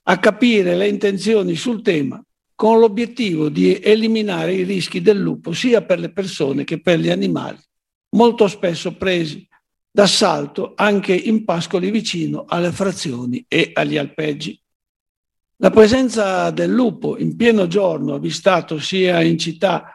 a 0.06 0.18
capire 0.18 0.76
le 0.76 0.88
intenzioni 0.88 1.54
sul 1.54 1.82
tema 1.82 2.22
con 2.54 2.78
l'obiettivo 2.78 3.48
di 3.48 3.80
eliminare 3.80 4.54
i 4.54 4.62
rischi 4.62 5.00
del 5.00 5.18
lupo 5.18 5.52
sia 5.52 5.82
per 5.82 5.98
le 5.98 6.12
persone 6.12 6.64
che 6.64 6.80
per 6.80 6.98
gli 6.98 7.10
animali, 7.10 7.58
molto 8.10 8.46
spesso 8.46 8.96
presi 8.96 9.46
d'assalto 9.90 10.72
anche 10.76 11.14
in 11.14 11.44
pascoli 11.44 11.90
vicino 11.90 12.44
alle 12.46 12.72
frazioni 12.72 13.44
e 13.48 13.70
agli 13.72 13.96
alpeggi. 13.96 14.60
La 15.58 15.70
presenza 15.70 16.50
del 16.50 16.70
lupo 16.70 17.16
in 17.16 17.36
pieno 17.36 17.66
giorno, 17.66 18.14
avvistato 18.14 18.78
sia 18.80 19.22
in 19.22 19.38
città, 19.38 19.94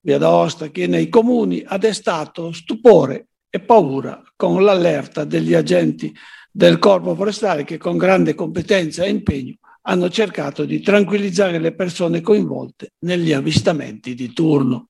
via 0.00 0.18
d'Aosta, 0.18 0.70
che 0.70 0.86
nei 0.86 1.08
comuni, 1.08 1.62
ha 1.66 1.78
destato 1.78 2.52
stupore 2.52 3.26
e 3.50 3.60
paura 3.60 4.22
con 4.36 4.62
l'allerta 4.62 5.24
degli 5.24 5.52
agenti 5.52 6.14
del 6.50 6.78
Corpo 6.78 7.14
Forestale 7.14 7.64
che 7.64 7.78
con 7.78 7.96
grande 7.96 8.34
competenza 8.34 9.04
e 9.04 9.10
impegno 9.10 9.56
hanno 9.82 10.10
cercato 10.10 10.64
di 10.64 10.80
tranquillizzare 10.80 11.58
le 11.58 11.74
persone 11.74 12.20
coinvolte 12.20 12.92
negli 13.00 13.32
avvistamenti 13.32 14.14
di 14.14 14.32
turno. 14.32 14.88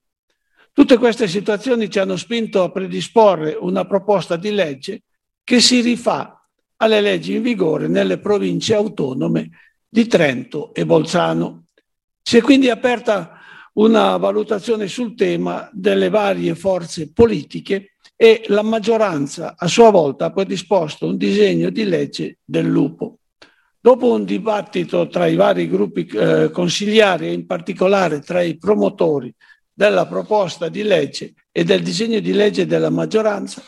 Tutte 0.73 0.97
queste 0.97 1.29
situazioni 1.29 1.91
ci 1.91 1.99
hanno 1.99 2.17
spinto 2.17 2.63
a 2.63 2.71
predisporre 2.71 3.57
una 3.59 3.85
proposta 3.87 4.37
di 4.37 4.51
legge 4.51 5.03
che 5.45 5.61
si 5.61 5.81
rifà 5.81 6.47
alle 6.77 7.01
leggi 7.01 7.35
in 7.35 7.43
vigore 7.43 7.89
nelle 7.89 8.19
province 8.19 8.75
autonome 8.75 9.51
di 9.89 10.07
Trento 10.07 10.73
e 10.73 10.87
Bolzano. 10.87 11.67
Si 12.23 12.39
è 12.39 12.41
quindi 12.41 12.71
aperta 12.71 13.39
una 13.75 14.17
valutazione 14.17 14.89
sul 14.89 15.15
tema 15.15 15.69
delle 15.73 16.09
varie 16.09 16.55
forze 16.55 17.13
politiche 17.13 17.97
e 18.23 18.43
la 18.49 18.61
maggioranza 18.61 19.55
a 19.57 19.67
sua 19.67 19.89
volta 19.89 20.27
ha 20.27 20.31
predisposto 20.31 21.07
un 21.07 21.17
disegno 21.17 21.71
di 21.71 21.85
legge 21.85 22.37
del 22.45 22.67
lupo. 22.67 23.21
Dopo 23.81 24.13
un 24.13 24.27
dibattito 24.27 25.09
tra 25.09 25.27
i 25.27 25.37
vari 25.37 25.67
gruppi 25.67 26.05
eh, 26.05 26.51
consigliari 26.53 27.29
e 27.29 27.33
in 27.33 27.47
particolare 27.47 28.21
tra 28.21 28.43
i 28.43 28.59
promotori 28.59 29.35
della 29.73 30.07
proposta 30.07 30.69
di 30.69 30.83
legge 30.83 31.33
e 31.51 31.65
del 31.65 31.83
disegno 31.83 32.21
di 32.21 32.35
legge 32.35 32.67
della 32.67 32.91
maggioranza, 32.91 33.63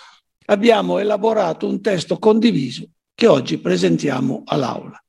abbiamo 0.44 0.98
elaborato 0.98 1.66
un 1.66 1.80
testo 1.80 2.18
condiviso 2.18 2.90
che 3.14 3.28
oggi 3.28 3.56
presentiamo 3.56 4.42
all'Aula. 4.44 5.02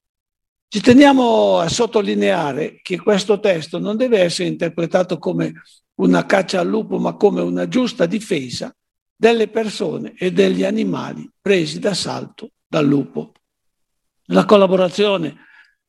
Ci 0.70 0.80
teniamo 0.80 1.58
a 1.58 1.68
sottolineare 1.68 2.80
che 2.82 2.98
questo 2.98 3.42
testo 3.42 3.78
non 3.78 3.98
deve 3.98 4.20
essere 4.20 4.48
interpretato 4.48 5.18
come 5.18 5.52
una 5.96 6.26
caccia 6.26 6.62
al 6.62 6.68
lupo, 6.70 6.98
ma 6.98 7.16
come 7.16 7.42
una 7.42 7.68
giusta 7.68 8.06
difesa 8.06 8.74
delle 9.24 9.48
persone 9.48 10.16
e 10.18 10.34
degli 10.34 10.66
animali 10.66 11.30
presi 11.42 11.80
d'assalto 11.80 12.52
dal 12.68 12.86
lupo. 12.86 13.32
La 14.26 14.44
collaborazione 14.44 15.38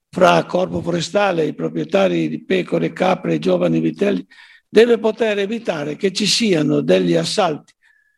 fra 0.08 0.44
Corpo 0.44 0.80
Forestale 0.80 1.44
i 1.44 1.52
proprietari 1.52 2.28
di 2.28 2.44
pecore, 2.44 2.92
capre 2.92 3.34
e 3.34 3.38
giovani 3.40 3.80
vitelli 3.80 4.24
deve 4.68 4.98
poter 4.98 5.40
evitare 5.40 5.96
che 5.96 6.12
ci 6.12 6.26
siano 6.26 6.80
degli 6.80 7.16
assalti 7.16 7.72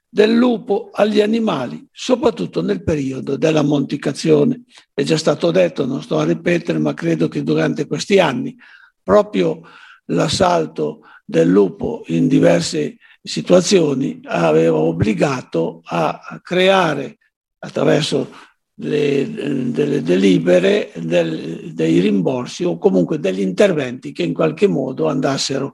del 0.06 0.35
lupo 0.35 0.90
agli 0.92 1.23
animali, 1.23 1.88
soprattutto 1.90 2.61
nel 2.61 2.85
periodo 2.85 3.38
della 3.38 3.62
monticazione. 3.62 4.64
È 4.92 5.02
già 5.02 5.16
stato 5.16 5.50
detto, 5.50 5.87
non 5.87 6.02
sto 6.02 6.18
a 6.18 6.25
ripetere, 6.25 6.78
ma 6.78 6.92
credo 6.92 7.28
che 7.28 7.42
durante 7.42 7.87
questi 7.87 8.18
anni 8.18 8.54
proprio 9.02 9.62
l'assalto 10.08 11.00
del 11.25 11.49
lupo 11.49 12.02
in 12.08 12.28
diverse 12.28 12.99
situazioni 13.26 14.21
aveva 14.25 14.78
obbligato 14.78 15.80
a 15.85 16.40
creare 16.42 17.18
attraverso 17.59 18.30
le, 18.78 19.71
delle 19.71 20.02
delibere 20.02 20.92
del, 20.97 21.73
dei 21.73 22.00
rimborsi 22.00 22.64
o 22.64 22.78
comunque 22.78 23.18
degli 23.18 23.40
interventi 23.40 24.12
che 24.12 24.23
in 24.23 24.35
qualche 24.35 24.66
modo 24.66 25.09
andassero 25.09 25.73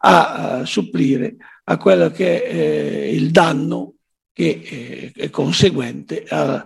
a, 0.00 0.58
a 0.58 0.64
supplire 0.64 1.36
a 1.64 1.76
quello 1.76 2.10
che 2.10 2.42
è 2.42 2.54
eh, 2.54 3.14
il 3.14 3.30
danno 3.30 3.94
che 4.32 5.12
è, 5.14 5.20
è 5.20 5.30
conseguente 5.30 6.24
a, 6.28 6.64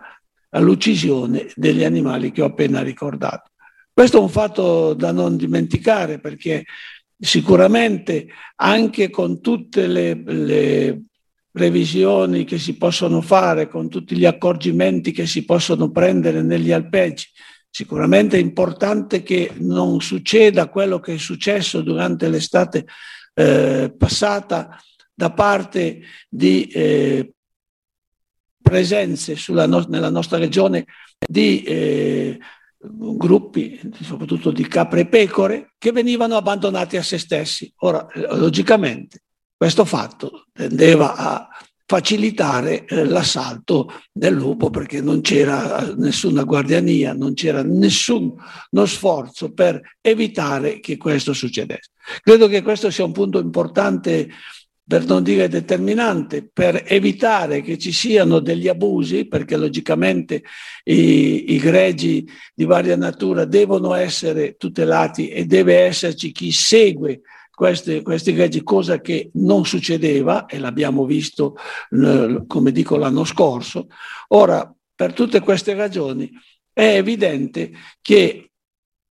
all'uccisione 0.51 1.49
degli 1.55 1.85
animali 1.85 2.33
che 2.33 2.43
ho 2.43 2.47
appena 2.47 2.83
ricordato. 2.83 3.51
Questo 3.93 4.19
è 4.19 4.21
un 4.21 4.29
fatto 4.29 4.95
da 4.95 5.13
non 5.13 5.37
dimenticare 5.37 6.19
perché 6.19 6.65
sicuramente 7.19 8.29
anche 8.57 9.11
con 9.11 9.41
tutte 9.41 9.87
le, 9.87 10.15
le 10.25 11.03
revisioni 11.53 12.45
che 12.45 12.59
si 12.59 12.77
possono 12.77 13.21
fare, 13.21 13.69
con 13.69 13.89
tutti 13.89 14.17
gli 14.17 14.27
accorgimenti 14.27 15.13
che 15.13 15.27
si 15.27 15.45
possono 15.45 15.91
prendere 15.91 16.43
negli 16.43 16.73
alpeggi, 16.73 17.27
sicuramente 17.71 18.37
è 18.37 18.41
importante 18.41 19.23
che 19.23 19.53
non 19.59 20.01
succeda 20.01 20.69
quello 20.69 21.01
che 21.01 21.15
è 21.15 21.19
successo 21.19 21.81
durante 21.81 22.29
l'estate 22.29 22.87
eh, 23.35 23.95
passata 23.97 24.79
da 25.13 25.33
parte 25.33 26.01
di 26.29 26.67
eh, 26.67 27.33
presenze 28.63 29.37
no- 29.49 29.87
nella 29.89 30.11
nostra 30.11 30.39
regione 30.39 30.85
di 31.19 31.63
eh, 31.63 32.39
gruppi, 32.91 33.81
soprattutto 34.01 34.51
di 34.51 34.67
capre 34.67 35.01
e 35.01 35.07
pecore, 35.07 35.75
che 35.79 35.93
venivano 35.93 36.37
abbandonati 36.37 36.97
a 36.97 37.03
se 37.03 37.19
stessi. 37.19 37.73
Ora, 37.79 38.07
logicamente, 38.33 39.23
questo 39.57 39.85
fatto 39.85 40.47
tendeva 40.53 41.15
a 41.15 41.49
facilitare 41.87 42.85
eh, 42.85 43.05
l'assalto 43.05 43.93
del 44.13 44.35
lupo 44.35 44.71
perché 44.71 45.01
non 45.01 45.21
c'era 45.21 45.95
nessuna 45.97 46.43
guardiania, 46.43 47.15
non 47.15 47.35
c'era 47.35 47.63
nessuno 47.63 48.35
sforzo 48.85 49.53
per 49.53 49.81
evitare 50.01 50.81
che 50.81 50.97
questo 50.97 51.33
succedesse. 51.33 51.91
Credo 52.21 52.49
che 52.49 52.63
questo 52.63 52.91
sia 52.91 53.05
un 53.05 53.13
punto 53.13 53.39
importante 53.39 54.29
per 54.89 55.05
non 55.05 55.25
dire 55.25 55.49
determinante, 55.49 56.49
per 56.53 56.85
evitare 56.87 57.61
che 57.61 57.77
ci 57.77 57.93
siano 57.93 58.39
degli 58.39 58.69
abusi, 58.69 59.27
perché 59.27 59.57
logicamente 59.57 60.45
i, 60.85 61.55
i 61.55 61.59
greggi 61.59 62.25
di 62.55 62.65
varia 62.65 62.97
natura 62.97 63.45
devono 63.45 63.95
essere 63.95 64.57
tutelati 64.57 65.29
e 65.29 65.45
deve 65.45 65.81
esserci 65.81 66.31
chi 66.31 66.53
segue 66.53 67.23
questi, 67.51 68.03
questi 68.03 68.33
greggi, 68.33 68.63
cosa 68.63 69.01
che 69.01 69.31
non 69.35 69.65
succedeva 69.65 70.47
e 70.47 70.59
l'abbiamo 70.59 71.05
visto, 71.05 71.57
come 72.47 72.71
dico, 72.71 72.97
l'anno 72.97 73.25
scorso. 73.25 73.89
Ora, 74.29 74.73
per 74.95 75.15
tutte 75.15 75.41
queste 75.41 75.75
ragioni, 75.75 76.31
è 76.73 76.97
evidente 76.97 77.73
che 78.01 78.51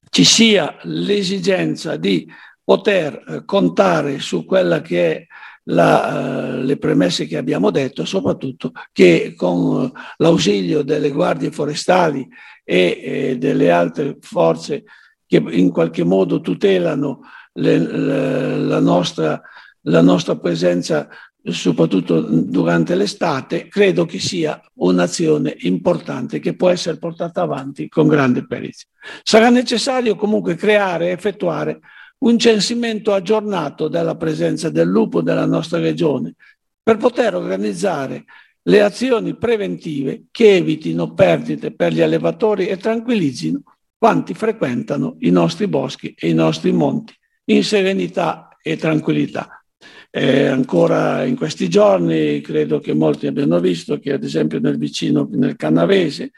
ci 0.09 0.25
sia 0.25 0.77
l'esigenza 0.83 1.97
di 1.97 2.27
poter 2.71 3.25
eh, 3.27 3.45
contare 3.45 4.21
su 4.21 4.45
quella 4.45 4.81
che 4.81 5.13
è 5.13 5.27
la, 5.71 6.59
uh, 6.59 6.63
le 6.63 6.77
premesse 6.77 7.27
che 7.27 7.37
abbiamo 7.37 7.71
detto, 7.71 8.05
soprattutto 8.05 8.73
che 8.93 9.35
con 9.37 9.91
l'ausilio 10.19 10.83
delle 10.83 11.11
guardie 11.11 11.51
forestali 11.51 12.27
e, 12.65 13.01
e 13.03 13.39
delle 13.39 13.71
altre 13.71 14.17
forze 14.21 14.85
che 15.27 15.37
in 15.37 15.71
qualche 15.71 16.05
modo 16.05 16.41
tutelano 16.41 17.21
le, 17.55 17.79
le, 17.79 18.59
la, 18.59 18.81
nostra, 18.81 19.41
la 19.83 20.01
nostra 20.01 20.37
presenza 20.37 21.09
soprattutto 21.43 22.21
durante 22.21 22.95
l'estate, 22.95 23.69
credo 23.69 24.05
che 24.05 24.19
sia 24.19 24.61
un'azione 24.75 25.57
importante 25.61 26.39
che 26.39 26.55
può 26.55 26.69
essere 26.69 26.99
portata 26.99 27.41
avanti 27.41 27.89
con 27.89 28.09
grande 28.09 28.47
perizia. 28.47 28.89
Sarà 29.23 29.49
necessario 29.49 30.17
comunque 30.17 30.55
creare 30.55 31.09
e 31.09 31.13
effettuare 31.13 31.81
un 32.21 32.39
censimento 32.39 33.13
aggiornato 33.13 33.89
della 33.89 34.17
presenza 34.17 34.71
del 34.71 34.89
lupo 34.89 35.23
nella 35.23 35.47
nostra 35.47 35.79
regione 35.79 36.35
per 36.83 36.97
poter 36.97 37.35
organizzare 37.35 38.25
le 38.63 38.83
azioni 38.83 39.37
preventive 39.37 40.25
che 40.31 40.57
evitino 40.57 41.15
perdite 41.15 41.73
per 41.73 41.93
gli 41.93 42.03
allevatori 42.03 42.67
e 42.67 42.77
tranquillizzino 42.77 43.63
quanti 43.97 44.35
frequentano 44.35 45.17
i 45.21 45.31
nostri 45.31 45.67
boschi 45.67 46.15
e 46.17 46.29
i 46.29 46.35
nostri 46.35 46.73
monti 46.73 47.15
in 47.45 47.65
serenità 47.65 48.57
e 48.63 48.77
tranquillità. 48.77 49.63
Eh, 50.11 50.47
ancora 50.47 51.25
in 51.25 51.37
questi 51.37 51.69
giorni 51.69 52.41
credo 52.41 52.81
che 52.81 52.93
molti 52.95 53.27
abbiano 53.27 53.61
visto 53.61 53.99
che 53.99 54.13
ad 54.13 54.25
esempio 54.25 54.59
nel 54.59 54.77
vicino, 54.77 55.29
nel 55.33 55.57
Canavese, 55.57 56.33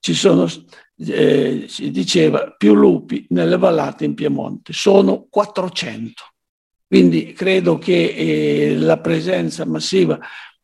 ci 0.00 0.14
sono 0.14 0.46
eh, 1.06 1.66
si 1.68 1.90
diceva 1.90 2.54
più 2.56 2.74
lupi 2.74 3.26
nelle 3.30 3.56
vallate 3.56 4.04
in 4.04 4.14
Piemonte, 4.14 4.72
sono 4.72 5.26
400. 5.30 6.22
Quindi 6.86 7.32
credo 7.32 7.78
che 7.78 8.14
eh, 8.14 8.76
la 8.76 8.98
presenza 8.98 9.64
massiva 9.66 10.18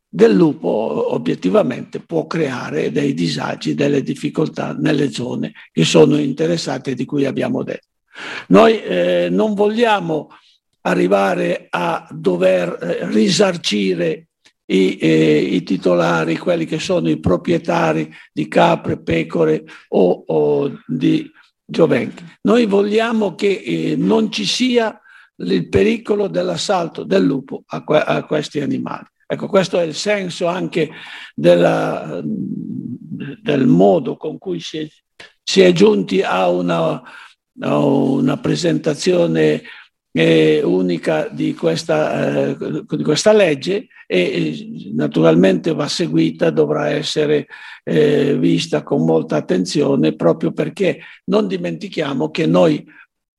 del 0.09 0.33
lupo 0.33 1.13
obiettivamente 1.13 2.01
può 2.01 2.27
creare 2.27 2.91
dei 2.91 3.15
disagi, 3.15 3.75
delle 3.75 4.03
difficoltà 4.03 4.73
nelle 4.73 5.11
zone 5.11 5.53
che 5.71 5.85
sono 5.85 6.17
interessate 6.19 6.95
di 6.95 7.05
cui 7.05 7.27
abbiamo 7.27 7.63
detto. 7.63 7.89
Noi 8.49 8.83
eh, 8.83 9.29
non 9.31 9.55
vogliamo 9.55 10.31
arrivare 10.83 11.67
a 11.69 12.07
dover 12.11 12.79
eh, 12.81 13.07
risarcire 13.09 14.29
i, 14.67 14.97
eh, 14.97 15.39
i, 15.39 15.63
titolari, 15.63 16.39
quelli 16.39 16.65
che 16.65 16.79
sono 16.79 17.09
i 17.11 17.19
proprietari 17.19 18.13
di 18.33 18.49
capre, 18.49 19.01
pecore 19.01 19.65
o, 19.89 20.25
o 20.27 20.81
di 20.87 21.31
giovenchi. 21.65 22.25
Noi 22.43 22.67
vogliamo 22.67 23.35
che 23.35 23.63
eh, 23.65 23.97
non 23.97 24.31
ci 24.31 24.45
sia 24.45 24.99
il 25.37 25.69
pericolo 25.69 26.29
dell'assalto 26.29 27.05
del 27.05 27.25
lupo 27.25 27.65
a, 27.67 27.83
que- 27.83 28.03
a, 28.03 28.25
questi 28.25 28.61
animali. 28.61 29.07
Ecco, 29.27 29.49
questo 29.49 29.79
è 29.79 29.83
il 29.83 29.95
senso 29.95 30.47
anche 30.47 30.91
della, 31.35 32.21
del 32.23 33.67
modo 33.67 34.17
con 34.17 34.39
cui 34.39 34.61
si 34.61 34.79
è, 34.79 34.89
si 35.43 35.61
è 35.61 35.73
giunti 35.73 36.23
a 36.23 36.49
una, 36.49 37.03
a 37.61 37.79
una 37.79 38.37
presentazione 38.37 39.63
eh, 40.17 40.63
unica 40.63 41.27
di 41.29 41.55
questa, 41.55 42.51
eh, 42.51 42.85
di 42.89 43.03
questa 43.03 43.33
legge 43.33 43.89
e 44.07 44.93
naturalmente 44.95 45.75
va 45.75 45.89
seguita, 45.89 46.51
dovrà 46.51 46.91
essere 46.91 47.49
eh, 47.83 48.37
vista 48.39 48.85
con 48.85 49.05
molta 49.05 49.37
attenzione 49.37 50.15
proprio 50.15 50.53
perché 50.53 51.01
non 51.25 51.49
dimentichiamo 51.49 52.31
che 52.31 52.47
noi 52.47 52.87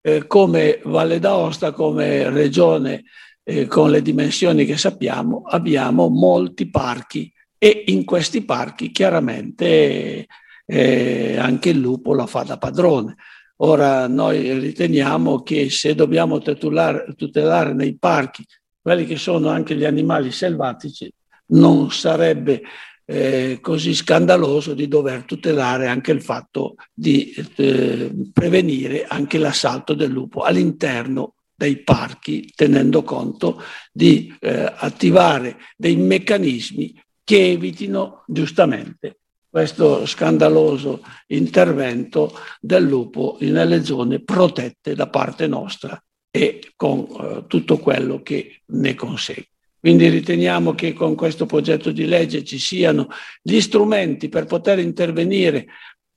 eh, 0.01 0.27
come 0.27 0.81
Valle 0.83 1.19
d'Aosta, 1.19 1.71
come 1.71 2.29
regione 2.29 3.05
eh, 3.43 3.67
con 3.67 3.89
le 3.89 4.01
dimensioni 4.01 4.65
che 4.65 4.75
sappiamo, 4.75 5.43
abbiamo 5.45 6.09
molti 6.09 6.69
parchi 6.69 7.31
e 7.57 7.85
in 7.87 8.03
questi 8.03 8.43
parchi 8.43 8.91
chiaramente 8.91 10.27
eh, 10.65 11.37
anche 11.37 11.69
il 11.69 11.79
lupo 11.79 12.13
la 12.13 12.25
fa 12.25 12.43
da 12.43 12.57
padrone. 12.57 13.15
Ora 13.57 14.07
noi 14.07 14.59
riteniamo 14.59 15.41
che 15.41 15.69
se 15.69 15.95
dobbiamo 15.95 16.39
tutelare, 16.39 17.13
tutelare 17.15 17.73
nei 17.73 17.97
parchi 17.97 18.45
quelli 18.81 19.05
che 19.05 19.15
sono 19.15 19.49
anche 19.49 19.75
gli 19.75 19.85
animali 19.85 20.31
selvatici, 20.31 21.11
non 21.47 21.89
sarebbe 21.91 22.61
eh, 23.05 23.59
così 23.61 23.93
scandaloso 23.93 24.73
di 24.73 24.87
dover 24.87 25.23
tutelare 25.23 25.87
anche 25.87 26.11
il 26.11 26.21
fatto 26.21 26.75
di 26.93 27.33
eh, 27.55 28.11
prevenire 28.33 29.05
anche 29.05 29.37
l'assalto 29.37 29.93
del 29.93 30.11
lupo 30.11 30.41
all'interno 30.41 31.35
dei 31.55 31.81
parchi, 31.81 32.51
tenendo 32.53 33.03
conto 33.03 33.61
di 33.91 34.35
eh, 34.41 34.71
attivare 34.75 35.57
dei 35.77 35.95
meccanismi 35.95 37.01
che 37.23 37.51
evitino 37.51 38.23
giustamente 38.27 39.19
questo 39.55 40.05
scandaloso 40.05 41.01
intervento 41.27 42.37
del 42.59 42.83
lupo 42.83 43.37
nelle 43.39 43.85
zone 43.85 44.21
protette 44.21 44.95
da 44.95 45.07
parte 45.07 45.47
nostra 45.47 45.97
e 46.29 46.73
con 46.75 47.07
eh, 47.07 47.45
tutto 47.47 47.77
quello 47.77 48.21
che 48.21 48.63
ne 48.65 48.95
consegue. 48.95 49.47
Quindi 49.79 50.09
riteniamo 50.09 50.75
che 50.75 50.91
con 50.91 51.15
questo 51.15 51.45
progetto 51.45 51.91
di 51.91 52.05
legge 52.05 52.43
ci 52.43 52.59
siano 52.59 53.07
gli 53.41 53.61
strumenti 53.61 54.27
per 54.27 54.43
poter 54.43 54.79
intervenire 54.79 55.67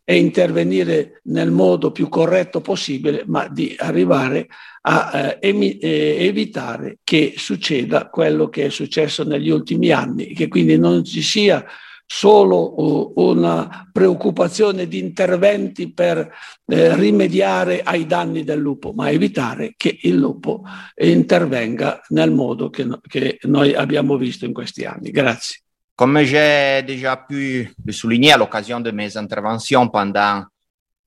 e 0.02 0.16
intervenire 0.16 1.20
nel 1.26 1.52
modo 1.52 1.92
più 1.92 2.08
corretto 2.08 2.60
possibile, 2.60 3.22
ma 3.24 3.46
di 3.46 3.72
arrivare 3.78 4.48
a 4.80 5.38
eh, 5.40 5.78
eh, 5.80 6.26
evitare 6.26 6.98
che 7.04 7.34
succeda 7.36 8.08
quello 8.08 8.48
che 8.48 8.64
è 8.64 8.70
successo 8.70 9.22
negli 9.22 9.50
ultimi 9.50 9.92
anni, 9.92 10.34
che 10.34 10.48
quindi 10.48 10.76
non 10.76 11.04
ci 11.04 11.22
sia 11.22 11.64
solo 12.10 13.20
una 13.20 13.86
preoccupazione 13.92 14.88
di 14.88 14.98
interventi 14.98 15.92
per 15.92 16.34
eh, 16.64 16.96
rimediare 16.96 17.82
ai 17.82 18.06
danni 18.06 18.44
del 18.44 18.58
lupo, 18.58 18.92
ma 18.92 19.10
evitare 19.10 19.74
che 19.76 19.98
il 20.02 20.16
lupo 20.16 20.62
intervenga 20.96 22.00
nel 22.08 22.32
modo 22.32 22.70
che, 22.70 22.88
che 23.06 23.38
noi 23.42 23.74
abbiamo 23.74 24.16
visto 24.16 24.46
in 24.46 24.54
questi 24.54 24.86
anni. 24.86 25.10
Grazie. 25.10 25.60
Comme 25.94 26.24
j'ai 26.24 26.82
déjà 26.84 27.16
pu 27.16 27.70
le 27.84 27.92
souligner 27.92 28.32
à 28.32 28.36
l'occasion 28.38 28.80
de 28.80 28.90
mes 28.90 29.16
interventions 29.16 29.88
pendant 29.88 30.46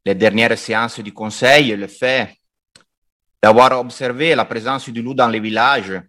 les 0.05 0.15
dernières 0.15 0.57
séances 0.57 0.99
du 0.99 1.13
Conseil, 1.13 1.75
le 1.75 1.87
fait 1.87 2.35
d'avoir 3.41 3.79
observé 3.79 4.35
la 4.35 4.45
présence 4.45 4.87
du 4.89 5.01
loup 5.01 5.15
dans 5.15 5.29
les 5.29 5.39
villages, 5.39 5.99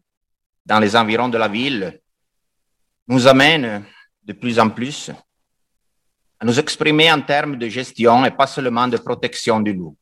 dans 0.67 0.81
les 0.81 0.95
environs 0.97 1.31
de 1.31 1.39
la 1.39 1.49
ville, 1.49 1.99
nous 3.07 3.27
amène 3.27 3.87
de 4.23 4.33
plus 4.33 4.59
en 4.59 4.71
plus 4.71 5.11
à 6.39 6.45
nous 6.45 6.59
exprimer 6.59 7.11
en 7.13 7.23
termes 7.23 7.57
de 7.57 7.69
gestion 7.69 8.25
et 8.25 8.33
pas 8.33 8.49
seulement 8.49 8.89
de 8.89 8.97
protection 8.97 9.61
du 9.61 9.73
loup. 9.73 9.97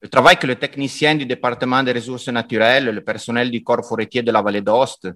Le 0.00 0.08
travail 0.08 0.36
que 0.36 0.46
le 0.46 0.56
technicien 0.56 1.14
du 1.14 1.24
département 1.24 1.82
des 1.82 1.92
ressources 1.92 2.28
naturelles, 2.28 2.86
le 2.86 3.04
personnel 3.04 3.50
du 3.50 3.62
corps 3.62 3.86
forestier 3.86 4.22
de 4.22 4.32
la 4.32 4.42
vallée 4.42 4.62
d'Ost, 4.62 5.08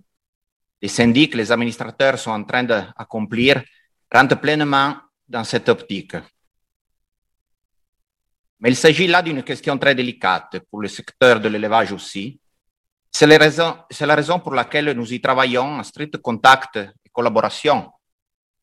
les 0.80 0.88
syndics, 0.88 1.34
les 1.34 1.52
administrateurs 1.52 2.18
sont 2.18 2.30
en 2.30 2.44
train 2.44 2.62
d'accomplir 2.62 3.62
rentre 4.12 4.40
pleinement 4.40 4.96
dans 5.28 5.44
cette 5.44 5.68
optique. 5.68 6.16
Mais 8.60 8.70
il 8.70 8.76
s'agit 8.76 9.06
là 9.06 9.22
d'une 9.22 9.42
question 9.42 9.76
très 9.78 9.94
délicate 9.94 10.60
pour 10.70 10.80
le 10.80 10.88
secteur 10.88 11.40
de 11.40 11.48
l'élevage 11.48 11.92
aussi. 11.92 12.38
C'est 13.10 13.26
la, 13.26 14.14
raison 14.14 14.38
pour 14.38 14.54
laquelle 14.54 14.92
nous 14.92 15.12
y 15.12 15.20
travaillons 15.20 15.78
en 15.78 15.82
strict 15.82 16.18
contact 16.18 16.78
collaboration 17.12 17.90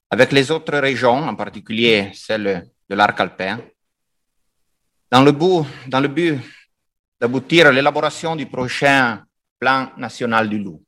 avec 0.10 0.32
les 0.32 0.50
autres 0.52 0.78
régions, 0.78 1.28
en 1.28 1.36
particulier 1.36 2.12
celle 2.14 2.72
de 2.90 2.96
l'arc 2.96 3.20
alpin, 3.20 3.60
dans 5.12 5.24
le, 5.24 5.32
bout, 5.32 5.66
dans 5.88 6.00
le 6.00 6.08
but 6.08 6.40
d'aboutir 7.20 7.68
à 7.68 7.72
l'élaboration 7.72 8.36
du 8.36 8.46
prochain 8.46 9.24
plan 9.60 9.92
national 9.98 10.50
du 10.50 10.60
loup. 10.60 10.84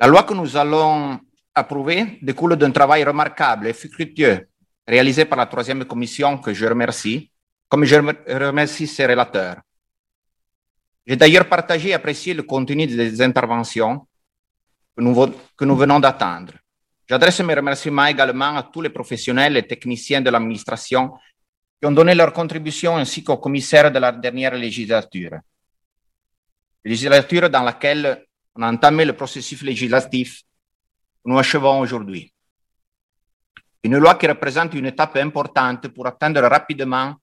La 0.00 0.06
loi 0.06 0.22
que 0.22 0.34
nous 0.34 0.56
allons 0.56 1.20
approuver 1.54 2.18
découle 2.22 2.56
d'un 2.56 2.70
travail 2.70 3.04
remarquable 3.04 3.68
et 3.68 3.72
fructueux 3.72 4.48
réalisé 4.86 5.26
par 5.26 5.38
la 5.38 5.46
troisième 5.46 5.84
commission 5.84 6.38
que 6.38 6.54
je 6.54 6.64
remercie, 6.66 7.30
comme 7.68 7.84
je 7.84 7.96
remercie 7.96 8.86
ses 8.86 9.06
relateurs. 9.06 9.60
J'ai 11.06 11.16
d'ailleurs 11.16 11.48
partagé 11.48 11.90
et 11.90 11.94
apprécié 11.94 12.32
le 12.34 12.42
contenu 12.42 12.86
des 12.86 13.20
interventions 13.20 14.07
que 14.98 15.64
nous, 15.64 15.76
venons 15.76 16.00
d'attendre. 16.00 16.54
J'adresse 17.08 17.40
mes 17.40 17.54
remerciements 17.54 18.06
également 18.06 18.56
à 18.56 18.64
tous 18.64 18.80
les 18.80 18.90
professionnels 18.90 19.56
et 19.56 19.66
techniciens 19.66 20.20
de 20.20 20.30
l'administration 20.30 21.12
qui 21.80 21.86
ont 21.86 21.92
donné 21.92 22.14
leur 22.14 22.32
contribution 22.32 22.96
ainsi 22.96 23.22
qu'aux 23.22 23.36
commissaires 23.36 23.92
de 23.92 23.98
la 24.00 24.10
dernière 24.10 24.54
législature. 24.54 25.38
Législature 26.84 27.48
dans 27.48 27.62
laquelle 27.62 28.24
on 28.56 28.62
a 28.62 28.72
entamé 28.72 29.04
le 29.04 29.12
processus 29.12 29.62
législatif 29.62 30.42
que 31.24 31.30
nous 31.30 31.38
achevons 31.38 31.78
aujourd'hui. 31.78 32.32
Une 33.84 33.98
loi 33.98 34.16
qui 34.16 34.26
représente 34.26 34.74
une 34.74 34.86
étape 34.86 35.16
importante 35.16 35.88
pour 35.88 36.08
atteindre 36.08 36.42
rapidement 36.42 37.14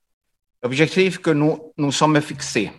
l'objectif 0.63 1.17
que 1.17 1.31
nous 1.31 1.73
nous 1.77 1.91
sommes 1.91 2.21
fixés, 2.21 2.71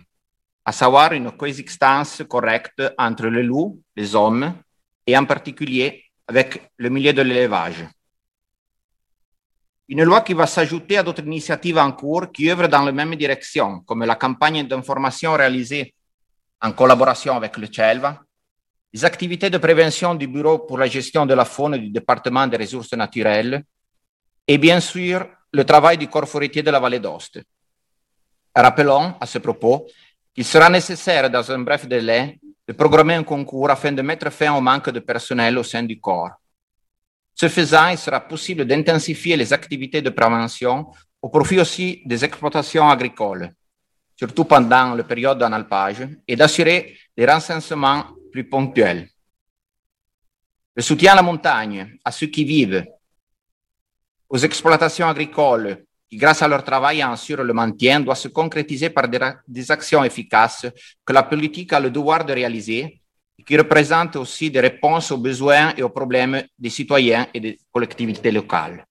à 0.65 0.71
savoir 0.71 1.13
une 1.13 1.31
coexistence 1.31 2.23
correcte 2.27 2.81
entre 2.97 3.27
les 3.27 3.43
loups, 3.43 3.79
les 3.95 4.15
hommes 4.15 4.55
et 5.07 5.17
en 5.17 5.25
particulier 5.25 6.03
avec 6.27 6.71
le 6.75 6.89
milieu 6.89 7.13
de 7.13 7.21
l'élevage. 7.21 7.87
Une 9.87 10.03
loi 10.03 10.19
qui 10.19 10.33
va 10.33 10.45
s'ajouter 10.45 10.97
à 10.97 11.03
d'autres 11.03 11.23
initiatives 11.25 11.77
en 11.77 11.93
cours 11.93 12.29
qui 12.33 12.51
œuvrent 12.51 12.67
dans 12.67 12.83
la 12.83 12.91
même 12.91 13.15
direction, 13.15 13.79
comme 13.79 14.03
la 14.03 14.15
campagne 14.15 14.67
d'information 14.67 15.33
réalisée 15.33 15.93
en 16.61 16.73
collaboration 16.73 17.37
avec 17.37 17.55
le 17.55 17.67
CELVA, 17.71 18.21
les 18.91 19.05
activités 19.05 19.49
de 19.49 19.57
prévention 19.57 20.13
du 20.15 20.27
Bureau 20.27 20.59
pour 20.59 20.77
la 20.77 20.87
gestion 20.87 21.25
de 21.25 21.33
la 21.33 21.45
faune 21.45 21.77
du 21.77 21.89
département 21.89 22.45
des 22.47 22.57
ressources 22.57 22.93
naturelles 22.93 23.63
et 24.45 24.57
bien 24.57 24.81
sûr 24.81 25.25
le 25.53 25.63
travail 25.63 25.97
du 25.97 26.09
corps 26.09 26.27
forestier 26.27 26.63
de 26.63 26.71
la 26.71 26.79
vallée 26.79 26.99
d'Ost. 26.99 27.39
Rappelons 28.53 29.15
à 29.21 29.25
ce 29.25 29.37
propos 29.37 29.87
qu'il 30.33 30.45
sera 30.45 30.69
nécessaire 30.69 31.29
dans 31.29 31.49
un 31.49 31.59
bref 31.59 31.87
délai 31.87 32.39
de 32.67 32.73
programmer 32.73 33.15
un 33.15 33.23
concours 33.23 33.69
afin 33.69 33.91
de 33.93 34.01
mettre 34.01 34.29
fin 34.29 34.53
au 34.53 34.61
manque 34.61 34.89
de 34.89 34.99
personnel 34.99 35.57
au 35.57 35.63
sein 35.63 35.83
du 35.83 35.99
corps. 35.99 36.31
Ce 37.33 37.47
faisant, 37.47 37.89
il 37.89 37.97
sera 37.97 38.19
possible 38.19 38.65
d'intensifier 38.65 39.37
les 39.37 39.53
activités 39.53 40.01
de 40.01 40.09
prévention 40.09 40.91
au 41.21 41.29
profit 41.29 41.59
aussi 41.59 42.01
des 42.05 42.25
exploitations 42.25 42.89
agricoles, 42.89 43.53
surtout 44.15 44.45
pendant 44.45 44.95
la 44.95 45.03
période 45.03 45.37
d'analpage, 45.37 46.07
et 46.27 46.35
d'assurer 46.35 46.97
des 47.15 47.25
renseignements 47.25 48.05
plus 48.31 48.49
ponctuels. 48.49 49.07
Le 50.75 50.81
soutien 50.83 51.13
à 51.13 51.15
la 51.15 51.21
montagne, 51.21 51.97
à 52.03 52.11
ceux 52.11 52.27
qui 52.27 52.43
vivent, 52.43 52.85
aux 54.29 54.37
exploitations 54.37 55.07
agricoles, 55.07 55.85
grâce 56.15 56.41
à 56.41 56.47
leur 56.47 56.63
travail 56.63 57.01
assurent 57.01 57.43
le 57.43 57.53
maintien, 57.53 57.99
doit 57.99 58.15
se 58.15 58.29
concrétiser 58.29 58.89
par 58.89 59.09
des, 59.09 59.71
actions 59.71 60.03
efficaces 60.03 60.67
que 61.03 61.13
la 61.13 61.23
politique 61.23 61.73
a 61.73 61.79
le 61.79 61.91
devoir 61.91 62.23
de 62.23 62.33
réaliser 62.33 63.01
et 63.37 63.43
qui 63.43 63.57
représentent 63.57 64.15
aussi 64.15 64.49
des 64.49 64.61
réponses 64.61 65.11
aux 65.11 65.17
besoins 65.17 65.73
et 65.75 65.83
aux 65.83 65.89
problèmes 65.89 66.43
des 66.57 66.69
citoyens 66.69 67.27
e 67.33 67.39
delle 67.39 67.57
collectivités 67.69 68.31
locali. 68.31 68.81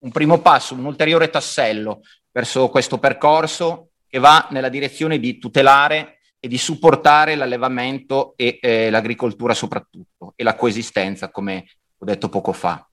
Un 0.00 0.10
primo 0.10 0.38
passo, 0.38 0.74
un 0.74 0.84
ulteriore 0.84 1.28
tassello 1.28 2.00
verso 2.30 2.68
questo 2.68 2.98
percorso 2.98 3.90
che 4.08 4.18
va 4.18 4.48
nella 4.50 4.68
direzione 4.68 5.18
di 5.18 5.38
tutelare 5.38 6.18
e 6.40 6.48
di 6.48 6.58
supportare 6.58 7.34
l'allevamento 7.34 8.34
e 8.36 8.58
eh, 8.60 8.90
l'agricoltura 8.90 9.54
soprattutto 9.54 10.32
e 10.36 10.44
la 10.44 10.54
coesistenza, 10.54 11.30
come 11.30 11.66
ho 11.98 12.04
detto 12.04 12.28
poco 12.28 12.52
fa. 12.52 12.88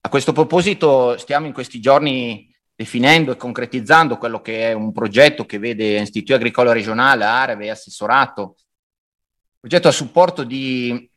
A 0.00 0.08
questo 0.08 0.32
proposito 0.32 1.18
stiamo 1.18 1.46
in 1.46 1.52
questi 1.52 1.80
giorni 1.80 2.47
definendo 2.78 3.32
e 3.32 3.36
concretizzando 3.36 4.18
quello 4.18 4.40
che 4.40 4.70
è 4.70 4.72
un 4.72 4.92
progetto 4.92 5.44
che 5.44 5.58
vede 5.58 6.00
Istituto 6.00 6.34
Agricolo 6.34 6.70
Regionale, 6.70 7.24
Areve 7.24 7.64
e 7.64 7.70
Assessorato, 7.70 8.54
progetto 9.58 9.88
a 9.88 9.90
supporto 9.90 10.44
di, 10.44 11.10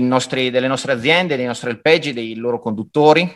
nostri, 0.00 0.50
delle 0.50 0.68
nostre 0.68 0.92
aziende, 0.92 1.36
dei 1.36 1.46
nostri 1.46 1.70
alpeggi, 1.70 2.12
dei 2.12 2.34
loro 2.34 2.58
conduttori, 2.58 3.26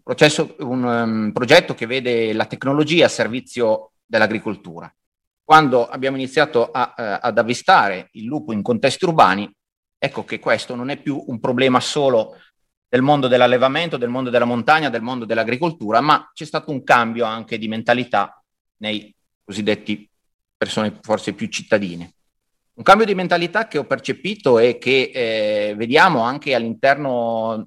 processo, 0.00 0.54
un 0.60 0.84
um, 0.84 1.32
progetto 1.32 1.74
che 1.74 1.86
vede 1.86 2.32
la 2.32 2.46
tecnologia 2.46 3.06
a 3.06 3.08
servizio 3.08 3.94
dell'agricoltura. 4.06 4.94
Quando 5.42 5.88
abbiamo 5.88 6.18
iniziato 6.18 6.70
a, 6.70 6.94
uh, 6.96 7.02
ad 7.20 7.36
avvistare 7.36 8.10
il 8.12 8.26
lupo 8.26 8.52
in 8.52 8.62
contesti 8.62 9.06
urbani, 9.06 9.52
ecco 9.98 10.24
che 10.24 10.38
questo 10.38 10.76
non 10.76 10.88
è 10.88 11.02
più 11.02 11.20
un 11.26 11.40
problema 11.40 11.80
solo 11.80 12.36
del 12.92 13.00
mondo 13.00 13.26
dell'allevamento, 13.26 13.96
del 13.96 14.10
mondo 14.10 14.28
della 14.28 14.44
montagna, 14.44 14.90
del 14.90 15.00
mondo 15.00 15.24
dell'agricoltura, 15.24 16.02
ma 16.02 16.30
c'è 16.34 16.44
stato 16.44 16.70
un 16.70 16.84
cambio 16.84 17.24
anche 17.24 17.56
di 17.56 17.66
mentalità 17.66 18.44
nei 18.82 19.10
cosiddetti 19.42 20.06
persone 20.54 20.98
forse 21.00 21.32
più 21.32 21.46
cittadine. 21.46 22.12
Un 22.74 22.82
cambio 22.82 23.06
di 23.06 23.14
mentalità 23.14 23.66
che 23.66 23.78
ho 23.78 23.86
percepito 23.86 24.58
e 24.58 24.76
che 24.76 25.10
eh, 25.10 25.74
vediamo 25.74 26.20
anche 26.20 26.54
all'interno 26.54 27.66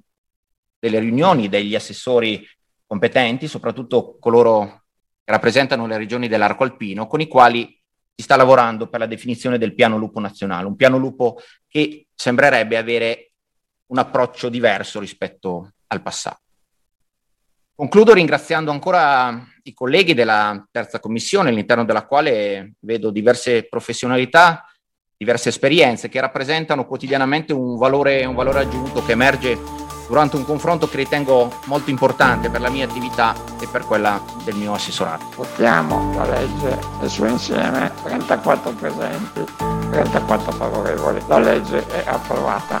delle 0.78 1.00
riunioni 1.00 1.48
degli 1.48 1.74
assessori 1.74 2.48
competenti, 2.86 3.48
soprattutto 3.48 4.18
coloro 4.20 4.84
che 5.24 5.32
rappresentano 5.32 5.88
le 5.88 5.96
regioni 5.96 6.28
dell'arco 6.28 6.62
alpino, 6.62 7.08
con 7.08 7.20
i 7.20 7.26
quali 7.26 7.64
si 8.14 8.22
sta 8.22 8.36
lavorando 8.36 8.88
per 8.88 9.00
la 9.00 9.06
definizione 9.06 9.58
del 9.58 9.74
piano 9.74 9.98
lupo 9.98 10.20
nazionale, 10.20 10.68
un 10.68 10.76
piano 10.76 10.98
lupo 10.98 11.40
che 11.66 12.06
sembrerebbe 12.14 12.76
avere 12.76 13.25
un 13.86 13.98
approccio 13.98 14.48
diverso 14.48 15.00
rispetto 15.00 15.72
al 15.88 16.02
passato. 16.02 16.40
Concludo 17.74 18.14
ringraziando 18.14 18.70
ancora 18.70 19.38
i 19.64 19.74
colleghi 19.74 20.14
della 20.14 20.66
terza 20.70 20.98
commissione, 20.98 21.50
all'interno 21.50 21.84
della 21.84 22.06
quale 22.06 22.72
vedo 22.80 23.10
diverse 23.10 23.68
professionalità, 23.68 24.64
diverse 25.14 25.50
esperienze 25.50 26.08
che 26.08 26.20
rappresentano 26.20 26.86
quotidianamente 26.86 27.52
un 27.52 27.76
valore, 27.76 28.24
un 28.24 28.34
valore 28.34 28.60
aggiunto 28.60 29.04
che 29.04 29.12
emerge 29.12 29.58
durante 30.08 30.36
un 30.36 30.44
confronto 30.44 30.88
che 30.88 30.96
ritengo 30.96 31.52
molto 31.66 31.90
importante 31.90 32.48
per 32.48 32.60
la 32.60 32.70
mia 32.70 32.86
attività 32.86 33.34
e 33.60 33.66
per 33.66 33.84
quella 33.84 34.22
del 34.44 34.54
mio 34.54 34.72
assessorato. 34.72 35.26
Votiamo 35.36 36.14
la 36.14 36.30
legge 36.30 36.78
nel 37.00 37.10
suo 37.10 37.26
insieme, 37.26 37.92
34 38.04 38.70
presenti, 38.72 39.44
34 39.90 40.52
favorevoli. 40.52 41.22
La 41.26 41.38
legge 41.38 41.86
è 41.88 42.04
approvata. 42.06 42.80